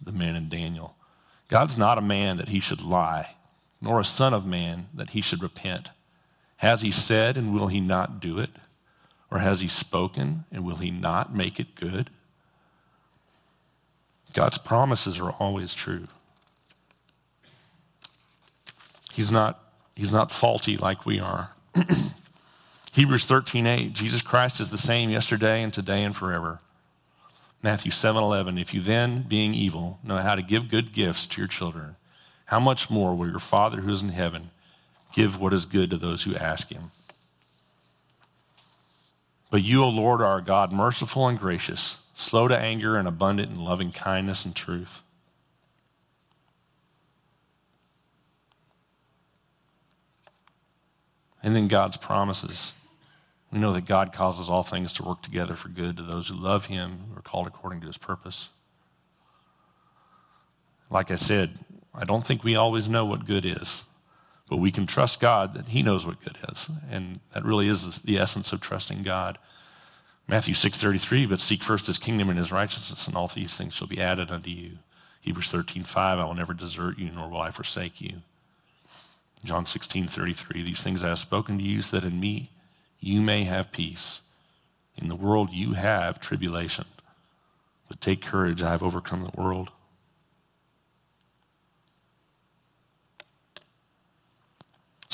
the 0.01 0.13
men 0.13 0.35
in 0.35 0.49
Daniel. 0.49 0.97
God's 1.49 1.77
not 1.77 1.99
a 1.99 2.03
man 2.03 2.37
that 2.39 2.49
he 2.49 2.61
should 2.61 2.83
lie, 2.83 3.35
nor 3.81 4.01
a 4.01 4.05
son 4.05 4.33
of 4.33 4.47
man 4.47 4.89
that 4.95 5.11
he 5.11 5.21
should 5.21 5.43
repent. 5.43 5.91
Has 6.59 6.81
he 6.83 6.91
said, 6.91 7.37
and 7.37 7.55
will 7.55 7.69
he 7.69 7.81
not 7.81 8.21
do 8.21 8.39
it? 8.39 8.51
Or 9.31 9.39
has 9.41 9.61
he 9.61 9.69
spoken, 9.69 10.45
and 10.51 10.65
will 10.65 10.77
he 10.77 10.91
not 10.91 11.35
make 11.35 11.61
it 11.61 11.75
good? 11.75 12.11
God's 14.33 14.59
promises 14.59 15.19
are 15.21 15.31
always 15.33 15.75
true. 15.75 16.05
He's 19.13 19.31
not 19.31 19.61
He's 19.95 20.13
not 20.13 20.31
faulty 20.31 20.77
like 20.77 21.05
we 21.05 21.19
are. 21.19 21.51
Hebrews 22.93 23.27
13:8 23.27 23.93
Jesus 23.93 24.23
Christ 24.23 24.61
is 24.61 24.71
the 24.71 24.79
same 24.79 25.11
yesterday 25.11 25.61
and 25.61 25.75
today 25.75 26.05
and 26.05 26.15
forever. 26.15 26.61
Matthew 27.63 27.91
7:11 27.91 28.61
If 28.61 28.73
you 28.73 28.81
then 28.81 29.23
being 29.23 29.55
evil 29.55 29.99
know 30.05 30.19
how 30.19 30.37
to 30.37 30.43
give 30.43 30.69
good 30.69 30.93
gifts 30.93 31.27
to 31.27 31.41
your 31.41 31.49
children 31.49 31.97
how 32.47 32.61
much 32.61 32.89
more 32.89 33.15
will 33.15 33.29
your 33.29 33.39
father 33.39 33.81
who 33.81 33.91
is 33.91 34.01
in 34.03 34.09
heaven 34.11 34.51
give 35.13 35.41
what 35.41 35.53
is 35.53 35.67
good 35.67 35.91
to 35.91 35.97
those 35.97 36.23
who 36.23 36.35
ask 36.37 36.71
him 36.71 36.93
But 39.51 39.63
you 39.63 39.83
O 39.83 39.89
Lord 39.89 40.21
are 40.21 40.41
God 40.41 40.73
merciful 40.73 41.27
and 41.29 41.39
gracious 41.39 42.05
slow 42.15 42.49
to 42.49 42.59
anger 42.59 42.97
and 42.97 43.07
abundant 43.07 43.51
in 43.51 43.63
loving 43.63 43.93
kindness 43.93 44.45
and 44.45 44.55
truth 44.55 45.03
And 51.43 51.55
then 51.55 51.69
God's 51.69 51.97
promises. 51.97 52.75
We 53.53 53.59
know 53.59 53.73
that 53.73 53.87
God 53.87 54.13
causes 54.13 54.51
all 54.51 54.63
things 54.63 54.93
to 54.95 55.03
work 55.03 55.23
together 55.23 55.55
for 55.55 55.69
good 55.69 55.97
to 55.97 56.03
those 56.03 56.29
who 56.29 56.37
love 56.37 56.67
Him, 56.67 57.05
who 57.11 57.19
are 57.19 57.23
called 57.23 57.47
according 57.47 57.81
to 57.81 57.87
His 57.87 57.97
purpose. 57.97 58.51
Like 60.91 61.11
I 61.11 61.17
said, 61.17 61.59
I 61.95 62.05
don't 62.05 62.25
think 62.25 62.45
we 62.45 62.57
always 62.57 62.89
know 62.89 63.05
what 63.05 63.27
good 63.27 63.45
is, 63.45 63.85
but 64.49 64.57
we 64.57 64.71
can 64.71 64.87
trust 64.87 65.21
God 65.21 65.55
that 65.55 65.69
He 65.69 65.83
knows 65.83 66.07
what 66.07 66.23
good 66.25 66.39
is. 66.51 66.71
And 66.91 67.21
that 67.35 67.45
really 67.45 67.69
is 67.69 68.01
the 68.01 68.19
essence 68.19 68.53
of 68.53 68.61
trusting 68.61 69.03
God. 69.03 69.39
Matthew 70.27 70.55
6:33, 70.55 71.27
but 71.27 71.41
seek 71.41 71.63
first 71.63 71.87
his 71.87 71.97
kingdom 71.97 72.29
and 72.29 72.39
his 72.39 72.53
righteousness, 72.53 73.07
and 73.07 73.17
all 73.17 73.29
these 73.29 73.57
things 73.57 73.73
shall 73.73 73.87
be 73.87 74.01
added 74.01 74.31
unto 74.31 74.51
you. 74.51 74.79
Hebrews 75.23 75.49
13:5, 75.49 76.19
I 76.19 76.25
will 76.25 76.35
never 76.35 76.53
desert 76.55 76.99
you, 76.99 77.11
nor 77.11 77.29
will 77.29 77.41
I 77.41 77.51
forsake 77.51 78.01
you. 78.01 78.23
John 79.45 79.67
16, 79.67 80.09
33, 80.09 80.63
these 80.63 80.83
things 80.83 81.03
I 81.03 81.09
have 81.09 81.19
spoken 81.19 81.59
to 81.59 81.65
you 81.65 81.81
so 81.81 81.99
that 81.99 82.07
in 82.07 82.21
me 82.21 82.51
you 83.01 83.21
may 83.21 83.45
have 83.45 83.73
peace. 83.73 84.21
In 84.97 85.09
the 85.09 85.15
world 85.15 85.53
you 85.53 85.75
have 85.75 86.21
tribulation. 86.21 86.87
But 87.89 88.01
take 88.01 88.21
courage, 88.21 88.63
I 88.63 88.73
have 88.73 88.83
overcome 88.83 89.23
the 89.23 89.41
world. 89.41 89.71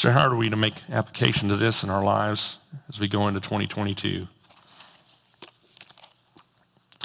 So, 0.04 0.10
how 0.10 0.28
are 0.28 0.36
we 0.36 0.50
to 0.50 0.56
make 0.56 0.74
application 0.90 1.48
to 1.48 1.56
this 1.56 1.82
in 1.82 1.88
our 1.88 2.04
lives 2.04 2.58
as 2.90 3.00
we 3.00 3.08
go 3.08 3.26
into 3.26 3.40
2022? 3.40 4.28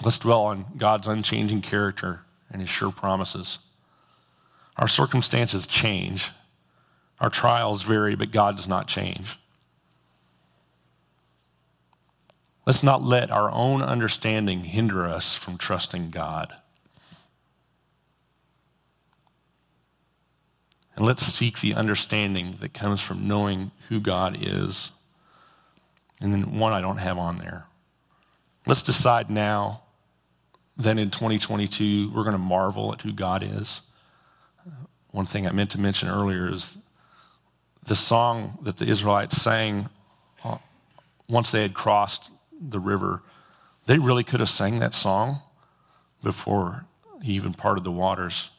Let's 0.04 0.20
dwell 0.20 0.42
on 0.42 0.66
God's 0.76 1.08
unchanging 1.08 1.62
character 1.62 2.24
and 2.52 2.60
his 2.60 2.70
sure 2.70 2.92
promises. 2.92 3.60
Our 4.76 4.90
circumstances 4.90 5.66
change, 5.66 6.32
our 7.22 7.30
trials 7.30 7.84
vary, 7.84 8.16
but 8.16 8.32
God 8.32 8.58
does 8.58 8.68
not 8.68 8.90
change. 8.90 9.40
Let's 12.66 12.84
not 12.84 13.02
let 13.02 13.32
our 13.32 13.50
own 13.50 13.82
understanding 13.82 14.66
hinder 14.66 15.08
us 15.08 15.36
from 15.36 15.58
trusting 15.58 16.10
God. 16.10 16.54
And 21.00 21.08
let's 21.08 21.24
seek 21.24 21.62
the 21.62 21.76
understanding 21.76 22.58
that 22.60 22.74
comes 22.74 23.00
from 23.00 23.26
knowing 23.26 23.72
who 23.88 24.02
God 24.02 24.38
is. 24.42 24.92
And 26.20 26.34
then 26.34 26.60
one 26.60 26.74
I 26.74 26.82
don't 26.82 26.98
have 26.98 27.18
on 27.18 27.38
there. 27.38 27.68
Let's 28.68 28.84
decide 28.84 29.30
now 29.30 29.84
that 30.76 31.00
in 31.00 31.10
2022 31.10 32.12
we're 32.14 32.24
going 32.24 32.34
to 32.34 32.38
marvel 32.38 32.92
at 32.92 33.02
who 33.02 33.14
God 33.14 33.44
is. 33.44 33.82
One 35.12 35.26
thing 35.26 35.48
I 35.48 35.52
meant 35.52 35.72
to 35.72 35.80
mention 35.80 36.10
earlier 36.10 36.52
is 36.52 36.78
the 37.82 37.96
song 37.96 38.60
that 38.64 38.76
the 38.76 38.86
Israelites 38.86 39.42
sang 39.42 39.88
uh, 40.44 40.58
once 41.30 41.50
they 41.50 41.62
had 41.62 41.74
crossed 41.74 42.30
the 42.62 42.80
river. 42.80 43.24
They 43.86 44.00
really 44.00 44.26
could 44.26 44.42
have 44.42 44.50
sang 44.50 44.80
that 44.80 44.94
song 44.94 45.44
before 46.22 46.84
he 47.24 47.32
even 47.34 47.54
parted 47.54 47.86
the 47.86 47.92
waters. 47.92 48.50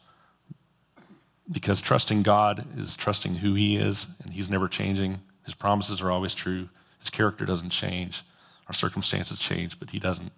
Because 1.51 1.81
trusting 1.81 2.23
God 2.23 2.65
is 2.79 2.97
trusting 2.97 3.37
who 3.37 3.55
he 3.55 3.77
is, 3.77 4.07
and 4.23 4.33
he's 4.33 4.49
never 4.49 4.69
changing. 4.69 5.21
His 5.45 5.55
promises 5.55 6.01
are 6.01 6.11
always 6.11 6.35
true. 6.35 6.69
His 7.01 7.11
character 7.11 7.45
doesn't 7.45 7.71
change. 7.71 8.23
Our 8.69 8.75
circumstances 8.75 9.39
change, 9.39 9.81
but 9.81 9.91
he 9.91 9.99
doesn't. 9.99 10.33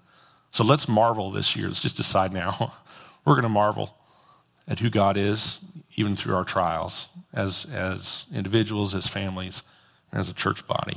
So 0.52 0.64
let's 0.64 0.88
marvel 0.88 1.30
this 1.30 1.54
year. 1.56 1.66
Let's 1.66 1.80
just 1.80 1.96
decide 1.96 2.32
now. 2.32 2.72
We're 3.24 3.34
going 3.34 3.42
to 3.42 3.48
marvel 3.48 3.96
at 4.66 4.78
who 4.78 4.90
God 4.90 5.16
is, 5.16 5.60
even 5.96 6.14
through 6.16 6.34
our 6.34 6.44
trials, 6.44 7.08
as, 7.32 7.66
as 7.66 8.26
individuals, 8.34 8.94
as 8.94 9.08
families, 9.08 9.62
and 10.10 10.20
as 10.20 10.28
a 10.28 10.34
church 10.34 10.66
body. 10.66 10.90